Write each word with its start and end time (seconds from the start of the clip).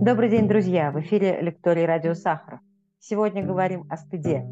Добрый 0.00 0.30
день, 0.30 0.48
друзья! 0.48 0.90
В 0.92 1.00
эфире 1.00 1.42
лекторий 1.42 1.84
радио 1.84 2.14
Сахаров. 2.14 2.60
Сегодня 3.00 3.44
говорим 3.44 3.84
о 3.90 3.98
стыде. 3.98 4.46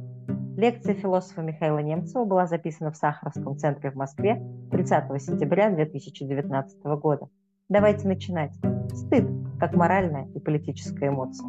Лекция 0.58 0.94
философа 0.94 1.40
Михаила 1.40 1.78
Немцева 1.78 2.26
была 2.26 2.44
записана 2.44 2.90
в 2.90 2.96
Сахаровском 2.96 3.56
центре 3.56 3.90
в 3.90 3.94
Москве 3.94 4.42
30 4.70 5.22
сентября 5.22 5.70
2019 5.70 6.82
года. 7.00 7.30
Давайте 7.70 8.06
начинать. 8.06 8.52
Стыд 8.92 9.24
как 9.58 9.72
моральная 9.72 10.28
и 10.34 10.38
политическая 10.38 11.08
эмоция. 11.08 11.48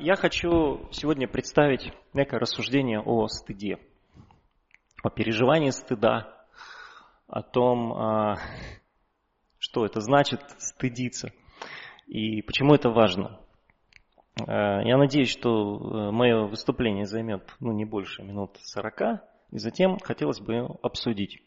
Я 0.00 0.16
хочу 0.16 0.90
сегодня 0.90 1.28
представить 1.28 1.92
некое 2.14 2.40
рассуждение 2.40 2.98
о 2.98 3.28
стыде, 3.28 3.78
о 5.04 5.08
переживании 5.08 5.70
стыда, 5.70 6.26
о 7.28 7.42
том, 7.42 7.92
а, 7.92 8.38
что 9.66 9.84
это 9.84 10.00
значит 10.00 10.40
стыдиться 10.58 11.32
и 12.06 12.40
почему 12.42 12.74
это 12.74 12.88
важно. 12.90 13.40
Э, 14.40 14.80
я 14.84 14.96
надеюсь, 14.96 15.30
что 15.30 15.50
э, 15.50 16.10
мое 16.12 16.46
выступление 16.46 17.04
займет 17.04 17.42
ну, 17.58 17.72
не 17.72 17.84
больше 17.84 18.22
минут 18.22 18.56
40, 18.60 19.22
и 19.50 19.58
затем 19.58 19.98
хотелось 19.98 20.40
бы 20.40 20.68
обсудить. 20.82 21.42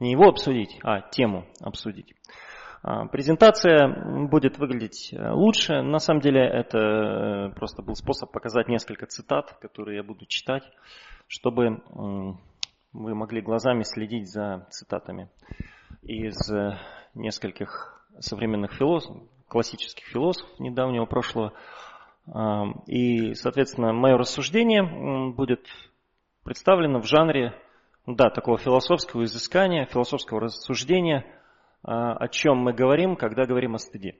Не 0.00 0.12
его 0.12 0.28
обсудить, 0.28 0.78
а 0.82 1.02
тему 1.02 1.44
обсудить. 1.60 2.14
А, 2.82 3.06
презентация 3.06 4.28
будет 4.28 4.58
выглядеть 4.58 5.12
э, 5.12 5.30
лучше. 5.30 5.82
На 5.82 5.98
самом 5.98 6.20
деле 6.20 6.40
это 6.40 7.52
просто 7.54 7.82
был 7.82 7.94
способ 7.94 8.32
показать 8.32 8.68
несколько 8.68 9.06
цитат, 9.06 9.58
которые 9.60 9.98
я 9.98 10.02
буду 10.02 10.24
читать, 10.26 10.64
чтобы 11.28 11.82
вы 12.94 13.14
могли 13.14 13.40
глазами 13.40 13.82
следить 13.84 14.30
за 14.30 14.66
цитатами 14.70 15.30
из 16.02 16.36
нескольких 17.14 18.02
современных 18.18 18.72
философов, 18.72 19.22
классических 19.48 20.04
философов 20.06 20.58
недавнего 20.58 21.04
прошлого. 21.04 21.52
И, 22.86 23.34
соответственно, 23.34 23.92
мое 23.92 24.16
рассуждение 24.16 25.32
будет 25.32 25.66
представлено 26.44 27.00
в 27.00 27.06
жанре 27.06 27.54
да, 28.06 28.30
такого 28.30 28.58
философского 28.58 29.24
изыскания, 29.24 29.86
философского 29.86 30.40
рассуждения, 30.40 31.24
а, 31.84 32.14
о 32.14 32.28
чем 32.28 32.58
мы 32.58 32.72
говорим, 32.72 33.16
когда 33.16 33.44
говорим 33.44 33.74
о 33.74 33.78
стыде. 33.78 34.16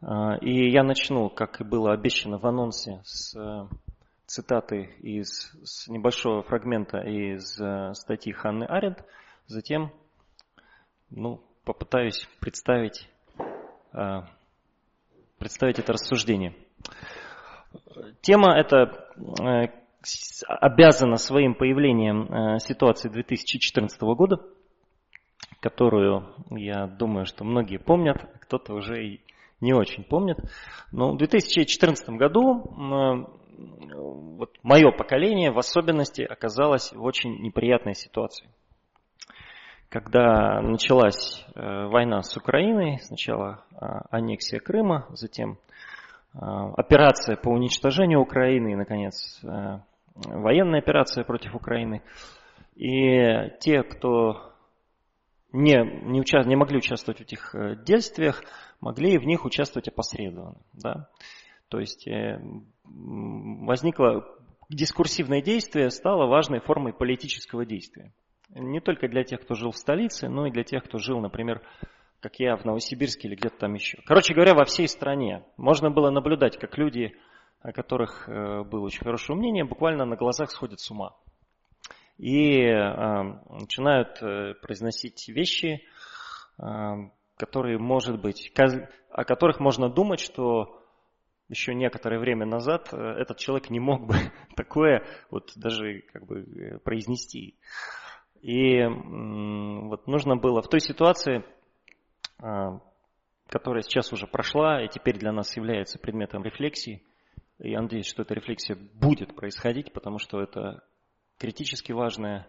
А, 0.00 0.36
и 0.36 0.70
я 0.70 0.82
начну, 0.82 1.28
как 1.28 1.60
и 1.60 1.64
было 1.64 1.92
обещано 1.92 2.38
в 2.38 2.46
анонсе, 2.46 3.00
с 3.04 3.36
э, 3.36 3.66
цитаты 4.26 4.94
из 5.00 5.52
с 5.62 5.88
небольшого 5.88 6.42
фрагмента 6.42 6.98
из 6.98 7.60
э, 7.60 7.92
статьи 7.94 8.32
Ханны 8.32 8.64
Аренд, 8.64 9.04
затем 9.46 9.92
ну, 11.16 11.40
попытаюсь 11.64 12.28
представить, 12.40 13.08
э, 13.92 14.22
представить 15.38 15.78
это 15.78 15.92
рассуждение. 15.92 16.54
Тема 18.20 18.58
эта 18.58 19.08
э, 19.40 19.68
обязана 20.48 21.16
своим 21.16 21.54
появлением 21.54 22.24
э, 22.24 22.58
ситуации 22.58 23.08
2014 23.08 24.00
года, 24.02 24.40
которую, 25.60 26.34
я 26.50 26.86
думаю, 26.86 27.26
что 27.26 27.44
многие 27.44 27.78
помнят, 27.78 28.16
кто-то 28.40 28.74
уже 28.74 29.04
и 29.04 29.20
не 29.60 29.72
очень 29.72 30.04
помнит. 30.04 30.38
Но 30.92 31.12
в 31.12 31.16
2014 31.16 32.08
году 32.10 32.74
вот 34.36 34.58
мое 34.62 34.90
поколение 34.90 35.52
в 35.52 35.58
особенности 35.58 36.22
оказалось 36.22 36.92
в 36.92 37.02
очень 37.02 37.40
неприятной 37.40 37.94
ситуации– 37.94 38.48
когда 39.94 40.60
началась 40.60 41.46
э, 41.54 41.86
война 41.86 42.22
с 42.22 42.36
Украиной, 42.36 42.98
сначала 42.98 43.64
а, 43.76 44.00
аннексия 44.10 44.58
Крыма, 44.58 45.06
затем 45.10 45.56
а, 46.32 46.72
операция 46.72 47.36
по 47.36 47.50
уничтожению 47.50 48.18
Украины 48.18 48.72
и, 48.72 48.74
наконец, 48.74 49.38
э, 49.44 49.78
военная 50.16 50.80
операция 50.80 51.22
против 51.22 51.54
Украины. 51.54 52.02
И 52.74 53.52
те, 53.60 53.84
кто 53.84 54.52
не, 55.52 55.76
не, 56.10 56.20
уча, 56.20 56.42
не 56.42 56.56
могли 56.56 56.78
участвовать 56.78 57.20
в 57.20 57.22
этих 57.22 57.54
э, 57.54 57.76
действиях, 57.76 58.42
могли 58.80 59.16
в 59.16 59.24
них 59.26 59.44
участвовать 59.44 59.86
опосредованно. 59.86 60.58
Да? 60.72 61.08
То 61.68 61.78
есть 61.78 62.08
возникло 62.82 64.24
дискурсивное 64.68 65.40
действие, 65.40 65.90
стало 65.90 66.26
важной 66.26 66.58
формой 66.58 66.92
политического 66.92 67.64
действия. 67.64 68.12
Не 68.54 68.80
только 68.80 69.08
для 69.08 69.24
тех, 69.24 69.40
кто 69.40 69.54
жил 69.54 69.72
в 69.72 69.76
столице, 69.76 70.28
но 70.28 70.46
и 70.46 70.50
для 70.52 70.62
тех, 70.62 70.84
кто 70.84 70.98
жил, 70.98 71.20
например, 71.20 71.60
как 72.20 72.38
я 72.38 72.56
в 72.56 72.64
Новосибирске 72.64 73.28
или 73.28 73.34
где-то 73.34 73.58
там 73.58 73.74
еще. 73.74 73.98
Короче 74.06 74.32
говоря, 74.32 74.54
во 74.54 74.64
всей 74.64 74.86
стране 74.88 75.44
можно 75.56 75.90
было 75.90 76.10
наблюдать, 76.10 76.56
как 76.58 76.78
люди, 76.78 77.16
о 77.60 77.72
которых 77.72 78.28
э, 78.28 78.62
было 78.62 78.86
очень 78.86 79.02
хорошее 79.02 79.36
мнение, 79.36 79.64
буквально 79.64 80.04
на 80.04 80.16
глазах 80.16 80.50
сходят 80.52 80.78
с 80.78 80.90
ума. 80.90 81.16
И 82.16 82.60
э, 82.60 83.22
начинают 83.50 84.22
э, 84.22 84.54
произносить 84.62 85.28
вещи, 85.28 85.82
которые, 87.36 87.78
может 87.78 88.22
быть, 88.22 88.52
о 89.10 89.24
которых 89.24 89.58
можно 89.58 89.88
думать, 89.88 90.20
что 90.20 90.80
еще 91.48 91.74
некоторое 91.74 92.20
время 92.20 92.46
назад 92.46 92.92
этот 92.92 93.38
человек 93.38 93.70
не 93.70 93.80
мог 93.80 94.06
бы 94.06 94.14
такое 94.56 95.04
вот 95.30 95.50
даже 95.56 96.02
как 96.12 96.26
бы 96.26 96.80
произнести. 96.84 97.58
И 98.44 98.84
вот 98.84 100.06
нужно 100.06 100.36
было 100.36 100.60
в 100.60 100.68
той 100.68 100.78
ситуации, 100.78 101.42
а, 102.38 102.78
которая 103.48 103.80
сейчас 103.80 104.12
уже 104.12 104.26
прошла 104.26 104.84
и 104.84 104.88
теперь 104.88 105.18
для 105.18 105.32
нас 105.32 105.56
является 105.56 105.98
предметом 105.98 106.44
рефлексии, 106.44 107.02
и 107.58 107.70
я 107.70 107.80
надеюсь, 107.80 108.04
что 108.04 108.20
эта 108.20 108.34
рефлексия 108.34 108.76
будет 108.76 109.34
происходить, 109.34 109.94
потому 109.94 110.18
что 110.18 110.42
это 110.42 110.84
критически 111.38 111.92
важная 111.92 112.46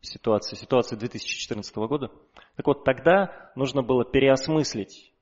ситуация, 0.00 0.56
ситуация 0.56 0.98
2014 0.98 1.76
года. 1.76 2.10
Так 2.56 2.66
вот, 2.66 2.82
тогда 2.82 3.52
нужно 3.54 3.84
было 3.84 4.04
переосмыслить 4.04 5.12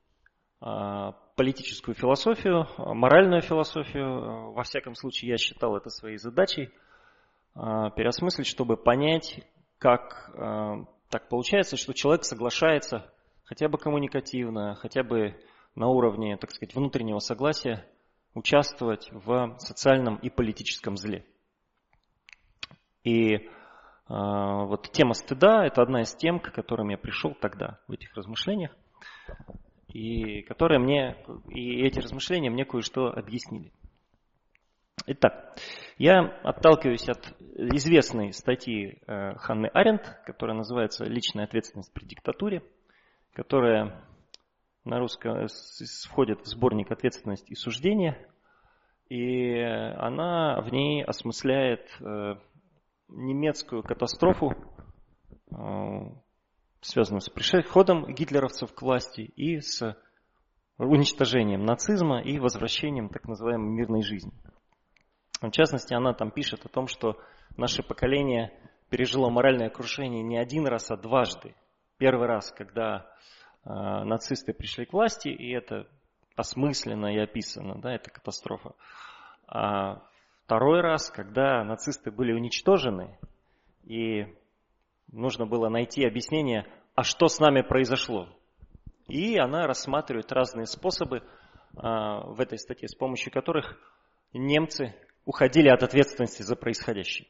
а, 0.59 1.11
политическую 1.35 1.93
философию, 1.93 2.67
моральную 2.79 3.43
философию. 3.43 4.53
Во 4.53 4.63
всяком 4.63 4.95
случае, 4.95 5.29
я 5.29 5.37
считал 5.37 5.77
это 5.77 5.91
своей 5.91 6.17
задачей 6.17 6.71
а, 7.53 7.91
переосмыслить, 7.91 8.47
чтобы 8.47 8.75
понять, 8.75 9.45
как 9.85 10.31
э, 10.33 10.83
так 11.11 11.29
получается, 11.29 11.77
что 11.77 11.93
человек 11.93 12.23
соглашается 12.23 13.07
хотя 13.43 13.69
бы 13.69 13.77
коммуникативно, 13.77 14.73
хотя 14.73 15.03
бы 15.03 15.39
на 15.75 15.89
уровне, 15.89 16.37
так 16.37 16.49
сказать, 16.49 16.73
внутреннего 16.73 17.19
согласия 17.19 17.85
участвовать 18.33 19.07
в 19.11 19.55
социальном 19.59 20.15
и 20.15 20.31
политическом 20.31 20.97
зле. 20.97 21.23
И 23.03 23.35
э, 23.35 23.41
вот 24.07 24.89
тема 24.91 25.13
стыда– 25.13 25.63
это 25.67 25.83
одна 25.83 26.01
из 26.01 26.15
тем, 26.15 26.39
к 26.39 26.51
которым 26.51 26.89
я 26.89 26.97
пришел 26.97 27.35
тогда 27.39 27.79
в 27.87 27.91
этих 27.91 28.11
размышлениях, 28.15 28.75
и 29.89 30.41
которые 30.41 30.79
мне, 30.79 31.15
и 31.47 31.83
эти 31.85 31.99
размышления 31.99 32.49
мне 32.49 32.65
кое-что 32.65 33.09
объяснили. 33.09 33.71
Итак, 35.07 35.55
я 35.99 36.19
отталкиваюсь 36.43 37.07
от 37.07 37.35
известной 37.39 38.33
статьи 38.33 38.99
э, 39.05 39.35
Ханны 39.35 39.67
Аренд, 39.67 40.01
которая 40.25 40.57
называется 40.57 41.05
«Личная 41.05 41.45
ответственность 41.45 41.93
при 41.93 42.05
диктатуре», 42.05 42.63
которая 43.33 44.03
на 44.83 44.97
русском 44.97 45.45
входит 46.09 46.41
в 46.41 46.47
сборник 46.47 46.91
«Ответственность 46.91 47.51
и 47.51 47.55
суждение», 47.55 48.17
и 49.07 49.59
она 49.59 50.59
в 50.61 50.71
ней 50.71 51.03
осмысляет 51.03 51.87
э, 52.01 52.35
немецкую 53.09 53.83
катастрофу, 53.83 54.55
э, 55.51 55.55
связанную 56.81 57.21
с 57.21 57.29
приходом 57.29 58.11
гитлеровцев 58.11 58.73
к 58.73 58.81
власти 58.81 59.21
и 59.21 59.59
с 59.59 59.95
уничтожением 60.79 61.63
нацизма 61.63 62.23
и 62.23 62.39
возвращением 62.39 63.09
так 63.09 63.27
называемой 63.27 63.69
мирной 63.69 64.01
жизни. 64.01 64.33
В 65.41 65.51
частности, 65.51 65.93
она 65.93 66.13
там 66.13 66.31
пишет 66.31 66.65
о 66.65 66.69
том, 66.69 66.87
что 66.87 67.17
наше 67.57 67.83
поколение 67.83 68.51
пережило 68.89 69.29
моральное 69.29 69.69
крушение 69.69 70.23
не 70.23 70.37
один 70.37 70.67
раз, 70.67 70.91
а 70.91 70.97
дважды. 70.97 71.55
Первый 71.97 72.27
раз, 72.27 72.51
когда 72.51 73.05
э, 73.63 73.69
нацисты 73.69 74.53
пришли 74.53 74.85
к 74.85 74.93
власти, 74.93 75.29
и 75.29 75.51
это 75.51 75.87
осмысленно 76.35 77.13
и 77.13 77.17
описано, 77.17 77.79
да, 77.81 77.93
это 77.93 78.09
катастрофа. 78.09 78.73
А 79.47 80.01
второй 80.45 80.81
раз, 80.81 81.09
когда 81.09 81.63
нацисты 81.63 82.11
были 82.11 82.33
уничтожены, 82.33 83.17
и 83.83 84.25
нужно 85.11 85.45
было 85.45 85.69
найти 85.69 86.05
объяснение, 86.05 86.65
а 86.95 87.03
что 87.03 87.27
с 87.27 87.39
нами 87.39 87.61
произошло. 87.61 88.27
И 89.07 89.37
она 89.37 89.67
рассматривает 89.67 90.31
разные 90.31 90.65
способы 90.65 91.21
а, 91.77 92.21
в 92.21 92.39
этой 92.41 92.57
статье, 92.57 92.87
с 92.87 92.95
помощью 92.95 93.31
которых 93.31 93.77
немцы 94.33 94.95
уходили 95.25 95.69
от 95.69 95.83
ответственности 95.83 96.43
за 96.43 96.55
происходящее. 96.55 97.27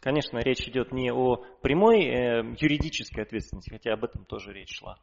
Конечно, 0.00 0.38
речь 0.38 0.66
идет 0.66 0.92
не 0.92 1.12
о 1.12 1.36
прямой 1.60 2.04
э, 2.04 2.54
юридической 2.58 3.20
ответственности, 3.20 3.70
хотя 3.70 3.92
об 3.92 4.04
этом 4.04 4.24
тоже 4.24 4.52
речь 4.52 4.78
шла, 4.78 4.98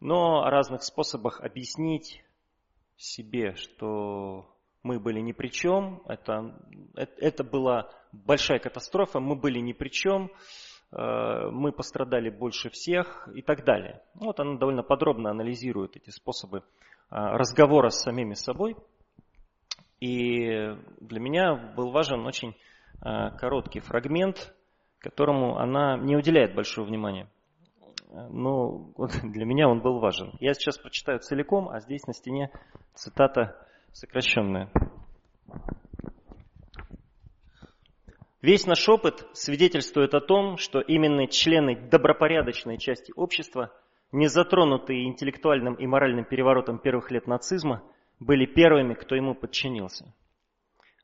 но 0.00 0.42
о 0.42 0.50
разных 0.50 0.82
способах 0.82 1.40
объяснить 1.40 2.24
себе, 2.96 3.54
что 3.54 4.52
мы 4.82 4.98
были 4.98 5.20
ни 5.20 5.30
при 5.30 5.48
чем, 5.48 6.02
это, 6.06 6.58
это, 6.96 7.12
это 7.18 7.44
была 7.44 7.88
большая 8.10 8.58
катастрофа, 8.58 9.20
мы 9.20 9.36
были 9.36 9.60
ни 9.60 9.72
при 9.72 9.90
чем, 9.90 10.32
э, 10.90 11.50
мы 11.50 11.70
пострадали 11.70 12.28
больше 12.28 12.68
всех 12.70 13.28
и 13.32 13.42
так 13.42 13.64
далее. 13.64 14.02
Вот 14.14 14.40
она 14.40 14.58
довольно 14.58 14.82
подробно 14.82 15.30
анализирует 15.30 15.96
эти 15.96 16.10
способы 16.10 16.58
э, 16.58 16.62
разговора 17.10 17.90
с 17.90 18.02
самими 18.02 18.34
собой. 18.34 18.76
И 20.02 20.74
для 21.00 21.20
меня 21.20 21.54
был 21.54 21.92
важен 21.92 22.26
очень 22.26 22.56
э, 23.04 23.30
короткий 23.38 23.78
фрагмент, 23.78 24.52
которому 24.98 25.58
она 25.58 25.96
не 25.96 26.16
уделяет 26.16 26.56
большого 26.56 26.86
внимания. 26.86 27.30
Но 28.10 28.90
для 29.22 29.44
меня 29.44 29.68
он 29.68 29.80
был 29.80 30.00
важен. 30.00 30.32
Я 30.40 30.54
сейчас 30.54 30.76
прочитаю 30.76 31.20
целиком, 31.20 31.68
а 31.68 31.78
здесь 31.78 32.04
на 32.08 32.14
стене 32.14 32.50
цитата 32.94 33.64
сокращенная. 33.92 34.72
Весь 38.40 38.66
наш 38.66 38.88
опыт 38.88 39.24
свидетельствует 39.34 40.14
о 40.14 40.20
том, 40.20 40.56
что 40.56 40.80
именно 40.80 41.28
члены 41.28 41.76
добропорядочной 41.76 42.78
части 42.78 43.12
общества, 43.14 43.72
не 44.10 44.26
затронутые 44.26 45.04
интеллектуальным 45.04 45.74
и 45.74 45.86
моральным 45.86 46.24
переворотом 46.24 46.80
первых 46.80 47.12
лет 47.12 47.28
нацизма, 47.28 47.84
были 48.22 48.46
первыми, 48.46 48.94
кто 48.94 49.14
ему 49.14 49.34
подчинился. 49.34 50.14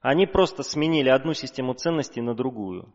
Они 0.00 0.26
просто 0.26 0.62
сменили 0.62 1.08
одну 1.08 1.34
систему 1.34 1.74
ценностей 1.74 2.20
на 2.20 2.34
другую. 2.34 2.94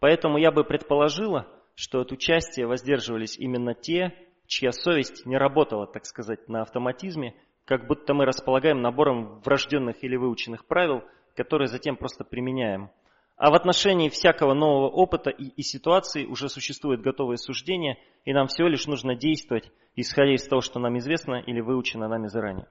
Поэтому 0.00 0.38
я 0.38 0.50
бы 0.50 0.64
предположила, 0.64 1.46
что 1.74 2.00
от 2.00 2.12
участия 2.12 2.66
воздерживались 2.66 3.38
именно 3.38 3.74
те, 3.74 4.14
чья 4.46 4.72
совесть 4.72 5.24
не 5.24 5.36
работала, 5.36 5.86
так 5.86 6.04
сказать, 6.04 6.48
на 6.48 6.62
автоматизме 6.62 7.34
как 7.64 7.86
будто 7.86 8.12
мы 8.12 8.26
располагаем 8.26 8.82
набором 8.82 9.40
врожденных 9.44 10.02
или 10.02 10.16
выученных 10.16 10.66
правил, 10.66 11.02
которые 11.36 11.68
затем 11.68 11.96
просто 11.96 12.24
применяем. 12.24 12.90
А 13.36 13.50
в 13.50 13.54
отношении 13.54 14.08
всякого 14.08 14.52
нового 14.52 14.88
опыта 14.88 15.30
и, 15.30 15.44
и 15.44 15.62
ситуации 15.62 16.26
уже 16.26 16.48
существует 16.48 17.00
готовое 17.00 17.36
суждение, 17.36 17.98
и 18.24 18.32
нам 18.32 18.48
всего 18.48 18.68
лишь 18.68 18.86
нужно 18.86 19.14
действовать, 19.14 19.70
исходя 19.96 20.34
из 20.34 20.46
того, 20.46 20.60
что 20.60 20.78
нам 20.80 20.98
известно 20.98 21.36
или 21.36 21.60
выучено 21.60 22.08
нами 22.08 22.26
заранее. 22.26 22.66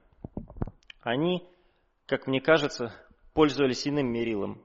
Они, 1.02 1.46
как 2.06 2.26
мне 2.26 2.40
кажется, 2.40 2.94
пользовались 3.34 3.86
иным 3.86 4.10
мерилом. 4.10 4.62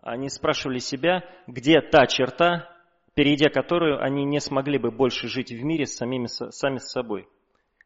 Они 0.00 0.28
спрашивали 0.28 0.78
себя, 0.78 1.24
где 1.46 1.80
та 1.80 2.06
черта, 2.06 2.68
перейдя 3.14 3.48
которую 3.48 4.02
они 4.02 4.24
не 4.24 4.40
смогли 4.40 4.78
бы 4.78 4.90
больше 4.90 5.28
жить 5.28 5.50
в 5.50 5.62
мире 5.62 5.86
с 5.86 5.96
самими, 5.96 6.26
сами 6.26 6.78
с 6.78 6.90
собой– 6.90 7.28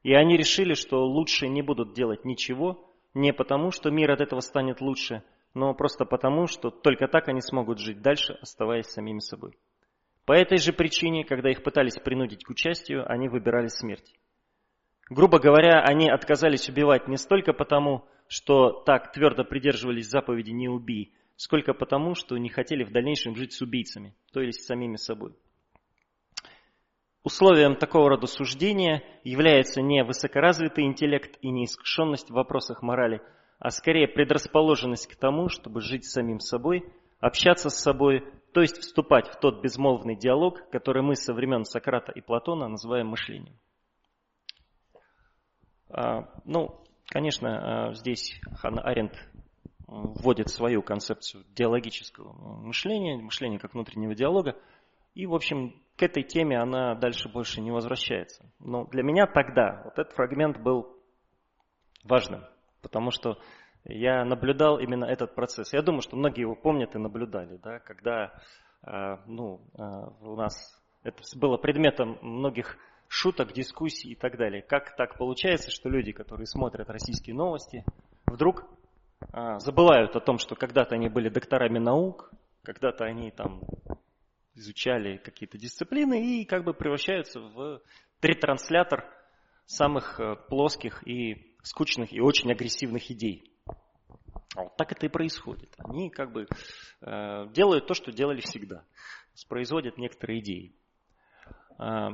и 0.03 0.15
они 0.15 0.37
решили, 0.37 0.75
что 0.75 1.05
лучше 1.05 1.49
не 1.49 1.63
будут 1.63 1.93
делать 1.93 2.25
ничего, 2.25 2.91
не 3.15 3.33
потому, 3.33 3.71
что 3.71 3.91
мир 3.91 4.11
от 4.13 4.21
этого 4.21 4.41
станет 4.41 4.81
лучше, 4.81 5.23
но 5.53 5.75
просто 5.75 6.05
потому, 6.05 6.47
что 6.47 6.71
только 6.71 7.07
так 7.07 7.29
они 7.29 7.41
смогут 7.41 7.79
жить 7.79 8.01
дальше, 8.01 8.39
оставаясь 8.41 8.87
самими 8.87 9.19
собой. 9.19 9.59
По 10.25 10.33
этой 10.33 10.59
же 10.59 10.73
причине, 10.73 11.25
когда 11.25 11.51
их 11.51 11.63
пытались 11.63 11.99
принудить 11.99 12.45
к 12.45 12.51
участию, 12.51 13.11
они 13.11 13.29
выбирали 13.29 13.67
смерть. 13.67 14.15
Грубо 15.11 15.41
говоря, 15.41 15.83
они 15.83 16.09
отказались 16.09 16.69
убивать 16.69 17.09
не 17.09 17.17
столько 17.17 17.53
потому, 17.53 18.05
что 18.29 18.71
так 18.71 19.11
твердо 19.11 19.43
придерживались 19.43 20.09
заповеди 20.09 20.53
«не 20.53 20.69
убий», 20.69 21.13
сколько 21.35 21.75
потому, 21.75 22.15
что 22.15 22.39
не 22.39 22.49
хотели 22.49 22.85
в 22.85 22.93
дальнейшем 22.93 23.35
жить 23.35 23.53
с 23.53 23.61
убийцами, 23.61 24.15
то 24.33 24.41
есть 24.41 24.63
с 24.63 24.67
самими 24.67 24.95
собой. 24.95 25.35
Условием 27.25 27.75
такого 27.75 28.11
рода 28.11 28.29
суждения 28.29 29.03
является 29.25 29.83
не 29.83 30.05
высокоразвитый 30.05 30.85
интеллект 30.85 31.37
и 31.43 31.51
неискушенность 31.51 32.31
в 32.31 32.35
вопросах 32.35 32.81
морали, 32.83 33.21
а 33.59 33.71
скорее 33.71 34.07
предрасположенность 34.07 35.09
к 35.09 35.17
тому, 35.17 35.49
чтобы 35.49 35.81
жить 35.81 36.05
самим 36.05 36.39
собой, 36.39 36.85
общаться 37.19 37.69
с 37.69 37.83
собой, 37.83 38.25
то 38.55 38.61
есть 38.61 38.79
вступать 38.79 39.27
в 39.27 39.41
тот 39.41 39.61
безмолвный 39.61 40.17
диалог, 40.17 40.71
который 40.71 41.03
мы 41.03 41.17
со 41.17 41.35
времен 41.35 41.65
Сократа 41.65 42.13
и 42.13 42.21
Платона 42.21 42.69
называем 42.69 43.09
мышлением. 43.09 43.57
А, 45.93 46.29
ну, 46.45 46.81
конечно, 47.07 47.89
а, 47.89 47.95
здесь 47.95 48.41
Ханна 48.59 48.83
Аренд 48.83 49.13
вводит 49.87 50.49
свою 50.49 50.83
концепцию 50.83 51.45
диалогического 51.55 52.33
мышления, 52.33 53.17
мышления 53.17 53.59
как 53.59 53.75
внутреннего 53.75 54.15
диалога, 54.15 54.57
и, 55.15 55.27
в 55.27 55.35
общем, 55.35 55.83
к 55.97 56.03
этой 56.03 56.23
теме 56.23 56.59
она 56.59 56.95
дальше 56.95 57.29
больше 57.29 57.61
не 57.61 57.73
возвращается. 57.73 58.49
Но 58.61 58.85
для 58.85 59.03
меня 59.03 59.27
тогда 59.27 59.83
вот 59.85 59.99
этот 59.99 60.15
фрагмент 60.15 60.61
был 60.61 60.97
важным, 62.05 62.45
потому 62.83 63.11
что 63.11 63.39
я 63.85 64.25
наблюдал 64.25 64.79
именно 64.79 65.05
этот 65.05 65.35
процесс. 65.35 65.73
Я 65.73 65.83
думаю, 65.83 66.03
что 66.03 66.17
многие 66.17 66.43
его 66.43 66.55
помнят 66.55 66.95
и 66.95 66.99
наблюдали, 66.99 67.57
да, 67.57 67.81
когда 67.81 68.33
э, 68.87 69.17
ну, 69.27 69.61
у 70.21 70.37
нас 70.37 70.55
это 71.03 71.23
было 71.37 71.57
предметом 71.57 72.19
многих 72.23 72.77
шуток, 73.11 73.53
дискуссий 73.53 74.13
и 74.13 74.15
так 74.15 74.39
далее. 74.39 74.63
Как 74.63 74.95
так 74.97 75.19
получается, 75.19 75.73
что 75.73 75.89
люди, 75.89 76.13
которые 76.13 76.47
смотрят 76.47 76.89
российские 76.89 77.35
новости, 77.35 77.85
вдруг 78.25 78.65
э, 79.33 79.59
забывают 79.59 80.15
о 80.15 80.21
том, 80.21 80.39
что 80.39 80.55
когда-то 80.55 80.95
они 80.95 81.09
были 81.09 81.29
докторами 81.29 81.81
наук, 81.81 82.31
когда-то 82.63 83.05
они 83.05 83.33
там 83.33 83.63
изучали 84.55 85.17
какие-то 85.17 85.59
дисциплины 85.59 86.41
и 86.41 86.45
как 86.45 86.63
бы 86.63 86.73
превращаются 86.73 87.41
в 87.41 87.83
ретранслятор 88.23 89.05
самых 89.67 90.21
э, 90.21 90.37
плоских 90.49 91.05
и 91.07 91.57
скучных 91.65 92.13
и 92.13 92.21
очень 92.21 92.53
агрессивных 92.53 93.11
идей. 93.11 93.53
А 94.55 94.63
вот 94.63 94.77
так 94.77 94.93
это 94.93 95.07
и 95.07 95.09
происходит. 95.09 95.75
Они 95.79 96.11
как 96.11 96.31
бы 96.31 96.47
э, 97.01 97.47
делают 97.53 97.89
то, 97.89 97.95
что 97.95 98.13
делали 98.13 98.41
всегда. 98.41 98.85
Производят 99.49 99.99
некоторые 99.99 100.39
идеи. 100.39 100.77
Э, 101.81 102.11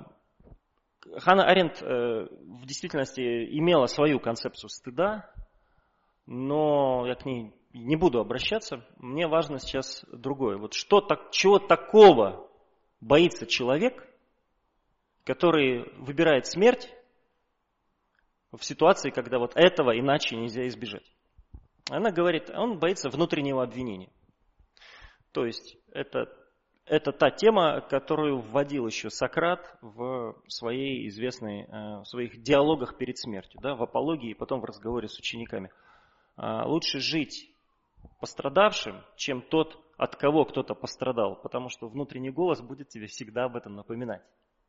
Ханна 1.18 1.44
Аренд 1.44 1.82
э, 1.82 2.26
в 2.26 2.66
действительности 2.66 3.20
имела 3.58 3.86
свою 3.86 4.20
концепцию 4.20 4.70
стыда, 4.70 5.30
но 6.26 7.06
я 7.06 7.14
к 7.14 7.24
ней 7.24 7.52
не 7.72 7.96
буду 7.96 8.20
обращаться, 8.20 8.84
мне 8.98 9.26
важно 9.26 9.58
сейчас 9.58 10.04
другое. 10.10 10.56
Вот 10.56 10.74
что 10.74 11.00
так, 11.00 11.30
чего 11.30 11.58
такого 11.58 12.50
боится 13.00 13.46
человек, 13.46 14.06
который 15.24 15.90
выбирает 15.98 16.46
смерть 16.46 16.90
в 18.52 18.64
ситуации, 18.64 19.10
когда 19.10 19.38
вот 19.38 19.52
этого 19.54 19.98
иначе 19.98 20.36
нельзя 20.36 20.66
избежать. 20.68 21.04
Она 21.90 22.10
говорит, 22.10 22.50
он 22.50 22.78
боится 22.78 23.10
внутреннего 23.10 23.62
обвинения. 23.62 24.10
То 25.32 25.44
есть 25.44 25.76
это, 25.92 26.32
это 26.86 27.12
та 27.12 27.30
тема, 27.30 27.80
которую 27.80 28.40
вводил 28.40 28.86
еще 28.86 29.10
Сократ 29.10 29.76
в 29.82 30.36
своей 30.46 31.08
известной, 31.08 31.64
э, 31.64 32.00
в 32.00 32.04
своих 32.04 32.40
диалогах 32.42 32.96
перед 32.96 33.18
смертью, 33.18 33.60
да, 33.60 33.74
в 33.74 33.82
апологии 33.82 34.30
и 34.30 34.34
потом 34.34 34.60
в 34.60 34.64
разговоре 34.64 35.08
с 35.08 35.18
учениками. 35.18 35.70
А, 36.36 36.66
лучше 36.66 37.00
жить 37.00 37.50
пострадавшим, 38.20 39.02
чем 39.16 39.42
тот, 39.42 39.82
от 39.96 40.16
кого 40.16 40.44
кто-то 40.44 40.74
пострадал, 40.74 41.36
потому 41.36 41.70
что 41.70 41.88
внутренний 41.88 42.30
голос 42.30 42.60
будет 42.60 42.88
тебе 42.88 43.06
всегда 43.06 43.44
об 43.44 43.56
этом 43.56 43.74
напоминать. 43.74 44.22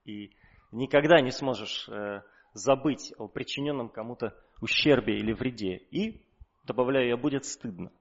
И 0.05 0.31
никогда 0.71 1.21
не 1.21 1.31
сможешь 1.31 1.87
э, 1.89 2.21
забыть 2.53 3.13
о 3.17 3.27
причиненном 3.27 3.89
кому-то 3.89 4.33
ущербе 4.61 5.17
или 5.17 5.33
вреде. 5.33 5.75
И, 5.91 6.21
добавляю 6.63 7.09
я, 7.09 7.17
будет 7.17 7.45
стыдно. 7.45 7.91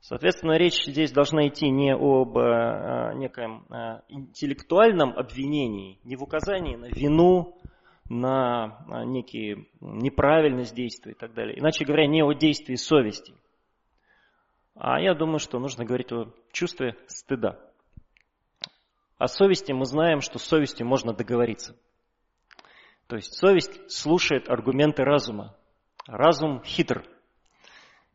Соответственно, 0.00 0.56
речь 0.56 0.84
здесь 0.86 1.12
должна 1.12 1.46
идти 1.48 1.68
не 1.68 1.92
об 1.94 2.36
э, 2.38 3.12
некоем 3.16 3.66
э, 3.70 4.00
интеллектуальном 4.08 5.16
обвинении, 5.16 5.98
не 6.04 6.16
в 6.16 6.22
указании 6.22 6.76
на 6.76 6.86
вину, 6.86 7.58
на 8.08 8.84
э, 8.88 9.04
некие 9.04 9.66
неправильность 9.80 10.74
действия 10.74 11.12
и 11.12 11.14
так 11.14 11.34
далее. 11.34 11.58
Иначе 11.58 11.84
говоря, 11.84 12.06
не 12.06 12.22
о 12.22 12.32
действии 12.32 12.76
совести– 12.76 13.34
а 14.82 14.98
я 14.98 15.12
думаю, 15.12 15.38
что 15.40 15.58
нужно 15.58 15.84
говорить 15.84 16.10
о 16.10 16.32
чувстве 16.52 16.96
стыда. 17.06 17.60
О 19.18 19.28
совести 19.28 19.72
мы 19.72 19.84
знаем, 19.84 20.22
что 20.22 20.38
с 20.38 20.44
совестью 20.44 20.86
можно 20.86 21.12
договориться. 21.12 21.76
То 23.06 23.16
есть 23.16 23.34
совесть 23.34 23.90
слушает 23.90 24.48
аргументы 24.48 25.02
разума. 25.04 25.54
Разум 26.06 26.62
хитр. 26.64 27.04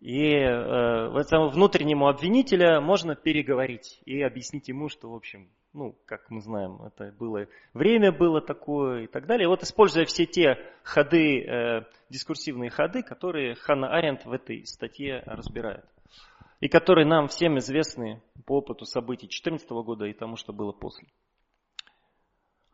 И 0.06 0.36
э, 0.36 1.18
этому 1.18 1.50
внутреннему 1.50 2.08
обвинителя 2.08 2.80
можно 2.80 3.16
переговорить 3.16 4.00
и 4.06 4.22
объяснить 4.22 4.68
ему, 4.68 4.88
что, 4.88 5.10
в 5.10 5.16
общем, 5.16 5.50
ну, 5.74 5.98
как 6.06 6.30
мы 6.30 6.42
знаем, 6.42 6.80
это 6.84 7.12
было 7.18 7.48
время 7.74 8.12
было 8.12 8.40
такое 8.40 9.06
и 9.06 9.08
так 9.08 9.26
далее. 9.26 9.48
вот 9.48 9.64
используя 9.64 10.06
все 10.06 10.28
те 10.28 10.60
ходы, 10.84 11.42
э, 11.42 11.86
дискурсивные 12.12 12.70
ходы, 12.70 13.02
которые 13.02 13.56
Ханна 13.56 13.88
Аренд 13.88 14.26
в 14.26 14.32
этой 14.32 14.64
статье 14.68 15.24
разбирает. 15.26 15.86
и 16.60 16.68
которые 16.68 17.08
нам 17.08 17.28
всем 17.28 17.58
известны 17.58 18.22
по 18.46 18.60
опыту 18.60 18.86
событий 18.86 19.26
2014 19.26 19.68
года 19.84 20.06
и 20.06 20.14
тому, 20.14 20.36
что 20.36 20.54
было 20.54 20.72
после. 20.72 21.08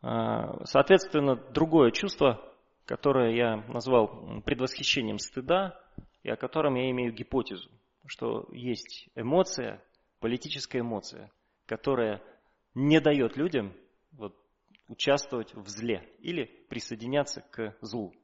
А, 0.02 0.62
соответственно, 0.66 1.36
другое 1.36 1.92
чувство, 1.92 2.42
которое 2.84 3.34
я 3.34 3.56
назвал 3.68 4.42
предвосхищением 4.44 5.18
стыда, 5.18 5.80
и 6.22 6.30
о 6.30 6.36
котором 6.36 6.74
я 6.74 6.90
имею 6.90 7.12
гипотезу, 7.12 7.70
что 8.06 8.48
есть 8.52 9.08
эмоция, 9.14 9.82
политическая 10.20 10.80
эмоция, 10.80 11.30
которая 11.66 12.22
не 12.74 13.00
дает 13.00 13.36
людям 13.36 13.74
вот, 14.12 14.36
участвовать 14.88 15.54
в 15.54 15.68
зле 15.68 16.08
или 16.20 16.44
присоединяться 16.68 17.42
к 17.50 17.76
злу. 17.80 18.14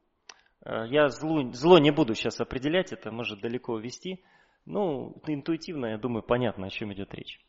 А, 0.60 0.86
я 0.86 1.08
злу, 1.08 1.52
зло 1.52 1.78
не 1.78 1.90
буду 1.90 2.14
сейчас 2.14 2.40
определять, 2.40 2.92
это 2.92 3.10
может 3.10 3.40
далеко 3.40 3.74
увести. 3.74 4.22
Ну, 4.64 5.20
интуитивно, 5.26 5.86
я 5.86 5.98
думаю, 5.98 6.22
понятно, 6.22 6.66
о 6.66 6.70
чем 6.70 6.92
идет 6.92 7.14
речь. 7.14 7.40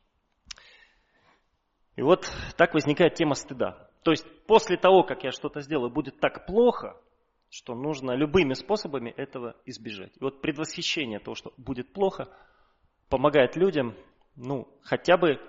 И 1.96 2.02
вот 2.02 2.32
так 2.56 2.74
возникает 2.74 3.16
тема 3.16 3.36
стыда. 3.36 3.90
То 4.04 4.12
есть 4.12 4.26
после 4.46 4.78
того, 4.78 5.04
как 5.04 5.24
я 5.24 5.32
что-то 5.32 5.60
сделаю, 5.60 5.92
будет 5.92 6.20
так 6.20 6.46
плохо, 6.46 6.96
что 7.50 7.74
нужно 7.76 8.12
любыми 8.12 8.54
способами 8.54 9.10
этого 9.10 9.56
избежать. 9.66 10.16
И 10.18 10.24
вот 10.24 10.42
предвосхищение 10.42 11.20
того, 11.20 11.36
что 11.36 11.54
будет 11.58 11.94
плохо, 11.94 12.30
помогает 13.10 13.56
людям, 13.56 13.96
ну, 14.36 14.68
хотя 14.82 15.18
бы 15.18 15.40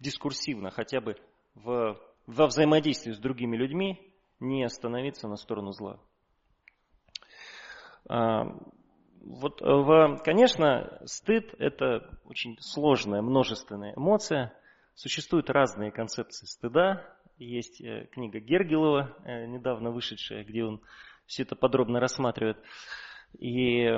дискурсивно, 0.00 0.70
хотя 0.70 1.00
бы 1.00 1.16
в, 1.54 2.00
во 2.26 2.46
взаимодействии 2.46 3.12
с 3.12 3.18
другими 3.18 3.56
людьми 3.56 4.00
не 4.40 4.64
остановиться 4.64 5.28
на 5.28 5.36
сторону 5.36 5.72
зла. 5.72 6.00
А, 8.08 8.44
вот, 9.20 9.60
в, 9.60 10.22
конечно, 10.24 11.00
стыд– 11.04 11.54
это 11.58 12.18
очень 12.24 12.56
сложная, 12.60 13.20
множественная 13.20 13.94
эмоция. 13.94 14.54
Существуют 14.94 15.50
разные 15.50 15.90
концепции 15.92 16.46
стыда. 16.46 17.04
Есть 17.36 17.80
э, 17.80 18.06
книга 18.12 18.40
Гергелова, 18.40 19.16
э, 19.24 19.46
недавно 19.46 19.90
вышедшая, 19.90 20.44
где 20.44 20.64
он 20.64 20.80
все 21.30 21.44
это 21.44 21.56
подробно 21.56 22.00
рассматривает. 22.00 22.58
И 23.38 23.88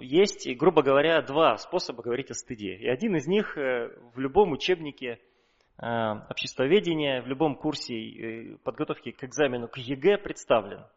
есть, 0.00 0.48
грубо 0.56 0.82
говоря, 0.82 1.20
два 1.20 1.56
способа 1.56 2.02
говорить 2.02 2.30
о 2.30 2.34
стыде. 2.34 2.76
И 2.76 2.88
один 2.88 3.16
из 3.16 3.26
них 3.26 3.58
э, 3.58 3.90
в 4.14 4.18
любом 4.18 4.52
учебнике 4.52 5.20
обществоведения, 5.76 7.22
в 7.22 7.28
любом 7.28 7.54
курсе 7.54 8.58
подготовки 8.64 9.12
к 9.12 9.22
экзамену 9.22 9.68
к 9.68 9.76
ЕГЭ 9.76 10.18
представлен– 10.18 10.84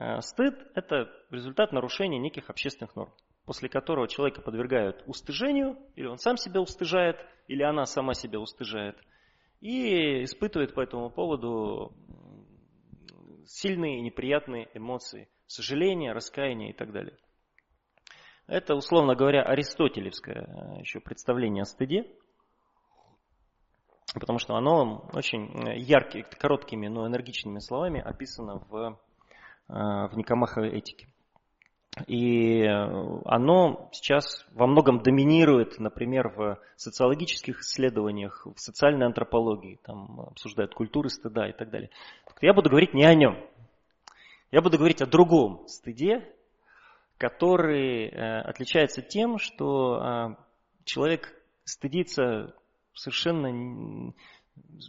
Э, 0.00 0.20
стыд– 0.22 0.54
это 0.74 1.10
результат 1.30 1.72
нарушения 1.72 2.18
неких 2.18 2.48
общественных 2.48 2.96
норм, 2.96 3.12
после 3.44 3.68
которого 3.68 4.08
человека 4.08 4.40
подвергают 4.40 5.02
устыжению, 5.06 5.76
или 5.94 6.06
он 6.06 6.16
сам 6.16 6.38
себя 6.38 6.62
устыжает, 6.62 7.16
или 7.48 7.62
она 7.62 7.84
сама 7.84 8.14
себя 8.14 8.40
устыжает, 8.40 8.96
и 9.60 10.24
испытывает 10.24 10.74
по 10.74 10.80
этому 10.80 11.10
поводу 11.10 11.92
сильные 13.50 14.00
неприятные 14.00 14.68
эмоции, 14.74 15.28
сожаление, 15.46 16.12
раскаяние 16.12 16.70
и 16.70 16.72
так 16.72 16.92
далее. 16.92 17.16
Это, 18.46 18.74
условно 18.74 19.14
говоря, 19.14 19.42
аристотелевское 19.42 20.44
э, 20.44 20.80
еще 20.80 21.00
представление 21.00 21.62
о 21.62 21.66
стыде, 21.66 22.06
потому 24.14 24.38
что 24.38 24.54
оно 24.54 25.08
очень 25.12 25.46
э, 25.66 25.78
яркими, 25.78 26.22
короткими, 26.22 26.88
но 26.88 27.06
энергичными 27.06 27.58
словами 27.60 28.00
описано 28.00 28.58
в 28.68 28.98
Э, 29.70 30.08
в 30.08 30.16
Никомаховой 30.16 30.70
этике. 30.70 31.06
И 32.06 32.62
оно 32.62 33.88
сейчас 33.92 34.46
во 34.52 34.66
многом 34.68 35.02
доминирует, 35.02 35.78
например, 35.80 36.28
в 36.28 36.58
социологических 36.76 37.60
исследованиях, 37.60 38.46
в 38.46 38.60
социальной 38.60 39.06
антропологии, 39.06 39.80
там 39.82 40.20
обсуждают 40.20 40.72
культуры 40.72 41.08
стыда 41.08 41.48
и 41.48 41.52
так 41.52 41.70
далее. 41.70 41.90
Я 42.40 42.54
буду 42.54 42.70
говорить 42.70 42.94
не 42.94 43.04
о 43.04 43.14
нем. 43.14 43.44
Я 44.52 44.62
буду 44.62 44.78
говорить 44.78 45.02
о 45.02 45.06
другом 45.06 45.66
стыде, 45.66 46.26
который 47.18 48.08
э, 48.08 48.40
отличается 48.42 49.02
тем, 49.02 49.38
что 49.38 50.00
э, 50.00 50.34
человек 50.84 51.34
стыдится 51.64 52.54
совершенно 52.94 54.12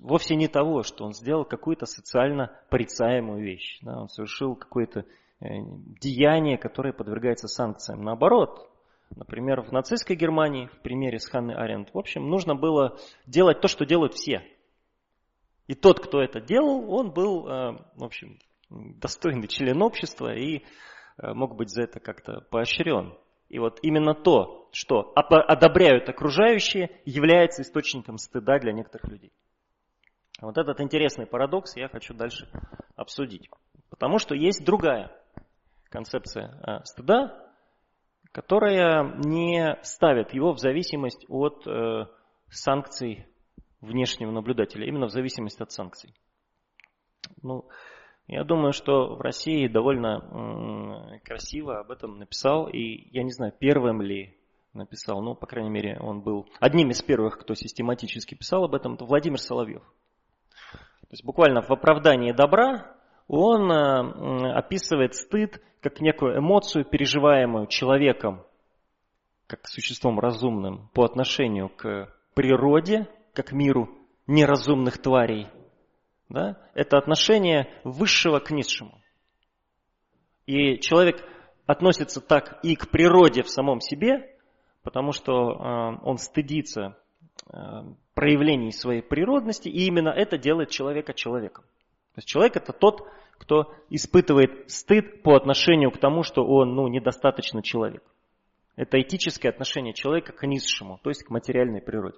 вовсе 0.01 0.35
не 0.35 0.47
того, 0.47 0.83
что 0.83 1.05
он 1.05 1.13
сделал 1.13 1.45
какую-то 1.45 1.85
социально 1.85 2.51
порицаемую 2.69 3.43
вещь. 3.43 3.79
Да, 3.81 4.01
он 4.01 4.09
совершил 4.09 4.55
какое-то 4.55 5.05
э, 5.41 5.47
деяние, 5.99 6.57
которое 6.57 6.93
подвергается 6.93 7.47
санкциям. 7.47 8.03
Наоборот, 8.03 8.69
например, 9.15 9.61
в 9.61 9.71
нацистской 9.71 10.15
Германии, 10.15 10.67
в 10.67 10.79
примере 10.81 11.19
с 11.19 11.27
Ханной 11.27 11.55
Аренд, 11.55 11.93
в 11.93 11.97
общем, 11.97 12.29
нужно 12.29 12.55
было 12.55 12.97
делать 13.25 13.61
то, 13.61 13.67
что 13.67 13.85
делают 13.85 14.13
все. 14.13 14.43
И 15.67 15.75
тот, 15.75 15.99
кто 15.99 16.21
это 16.21 16.41
делал, 16.41 16.93
он 16.93 17.11
был, 17.11 17.47
э, 17.47 17.77
в 17.95 18.03
общем, 18.03 18.39
достойный 18.69 19.47
член 19.47 19.81
общества 19.81 20.33
и 20.33 20.63
э, 21.17 21.33
мог 21.33 21.55
быть 21.55 21.69
за 21.69 21.83
это 21.83 21.99
как-то 21.99 22.41
поощрен. 22.49 23.13
И 23.49 23.59
вот 23.59 23.79
именно 23.81 24.13
то, 24.13 24.69
что 24.71 25.11
одобряют 25.13 26.07
окружающие, 26.07 26.89
является 27.03 27.63
источником 27.63 28.17
стыда 28.17 28.59
для 28.59 28.71
некоторых 28.71 29.11
людей. 29.11 29.33
Вот 30.39 30.57
этот 30.57 30.79
интересный 30.79 31.27
парадокс 31.27 31.75
я 31.75 31.89
хочу 31.89 32.13
дальше 32.13 32.49
обсудить. 32.95 33.49
Потому 33.89 34.19
что 34.19 34.35
есть 34.35 34.63
другая 34.65 35.11
концепция 35.91 36.57
э, 36.65 36.83
стыда, 36.85 37.37
которая 38.31 39.13
не 39.17 39.77
ставит 39.83 40.33
его 40.33 40.53
в 40.53 40.59
зависимость 40.59 41.25
от 41.27 41.67
э, 41.67 42.05
санкций 42.49 43.27
внешнего 43.81 44.31
наблюдателя, 44.31 44.87
именно 44.87 45.07
в 45.07 45.11
зависимости 45.11 45.61
от 45.61 45.71
санкций. 45.71 46.13
Ну, 47.41 47.67
я 48.27 48.43
думаю, 48.43 48.71
что 48.71 49.15
в 49.15 49.21
России 49.21 49.67
довольно 49.67 51.19
красиво 51.25 51.79
об 51.79 51.91
этом 51.91 52.19
написал, 52.19 52.67
и 52.67 53.09
я 53.11 53.23
не 53.23 53.31
знаю, 53.31 53.53
первым 53.57 54.01
ли 54.01 54.37
написал, 54.73 55.21
ну, 55.21 55.35
по 55.35 55.47
крайней 55.47 55.69
мере, 55.69 55.97
он 55.99 56.21
был 56.21 56.47
одним 56.59 56.91
из 56.91 57.01
первых, 57.01 57.39
кто 57.39 57.55
систематически 57.55 58.35
писал 58.35 58.63
об 58.63 58.75
этом, 58.75 58.93
это 58.93 59.05
Владимир 59.05 59.39
Соловьев. 59.39 59.83
То 60.71 61.13
есть 61.13 61.25
буквально 61.25 61.61
в 61.61 61.71
оправдании 61.71 62.31
добра 62.31 62.95
он 63.33 63.71
э, 63.71 64.51
описывает 64.51 65.15
стыд 65.15 65.61
как 65.79 66.01
некую 66.01 66.37
эмоцию, 66.37 66.83
переживаемую 66.83 67.67
человеком, 67.67 68.43
как 69.47 69.69
существом 69.69 70.19
разумным 70.19 70.89
по 70.93 71.05
отношению 71.05 71.69
к 71.69 72.13
природе, 72.33 73.07
как 73.33 73.53
миру 73.53 73.89
неразумных 74.27 74.97
тварей. 75.01 75.47
Да? 76.27 76.57
Это 76.73 76.97
отношение 76.97 77.69
высшего 77.85 78.39
к 78.39 78.51
низшему. 78.51 79.01
И 80.45 80.79
человек 80.79 81.23
относится 81.65 82.19
так 82.19 82.59
и 82.63 82.75
к 82.75 82.89
природе 82.89 83.43
в 83.43 83.49
самом 83.49 83.79
себе, 83.79 84.35
потому 84.83 85.13
что 85.13 85.31
э, 85.31 85.99
он 86.03 86.17
стыдится 86.17 86.97
э, 87.47 87.57
проявлений 88.13 88.73
своей 88.73 89.01
природности, 89.01 89.69
и 89.69 89.85
именно 89.85 90.09
это 90.09 90.37
делает 90.37 90.69
человека 90.69 91.13
человеком. 91.13 91.63
То 92.13 92.19
есть 92.19 92.27
человек 92.27 92.57
это 92.57 92.73
тот, 92.73 93.07
кто 93.37 93.73
испытывает 93.89 94.69
стыд 94.69 95.23
по 95.23 95.35
отношению 95.35 95.91
к 95.91 95.97
тому, 95.97 96.23
что 96.23 96.45
он 96.45 96.75
ну, 96.75 96.87
недостаточно 96.87 97.63
человек. 97.63 98.03
Это 98.75 99.01
этическое 99.01 99.51
отношение 99.51 99.93
человека 99.93 100.33
к 100.33 100.45
низшему, 100.45 100.99
то 101.03 101.09
есть 101.09 101.23
к 101.23 101.29
материальной 101.29 101.81
природе. 101.81 102.17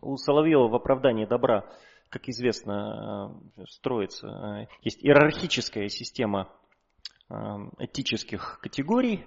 У 0.00 0.16
Соловьева 0.16 0.68
в 0.68 0.74
оправдании 0.74 1.26
добра, 1.26 1.66
как 2.08 2.28
известно, 2.28 3.34
э, 3.56 3.64
строится, 3.68 4.26
э, 4.28 4.66
есть 4.82 5.04
иерархическая 5.04 5.88
система 5.88 6.50
э, 7.28 7.34
этических 7.78 8.58
категорий, 8.60 9.26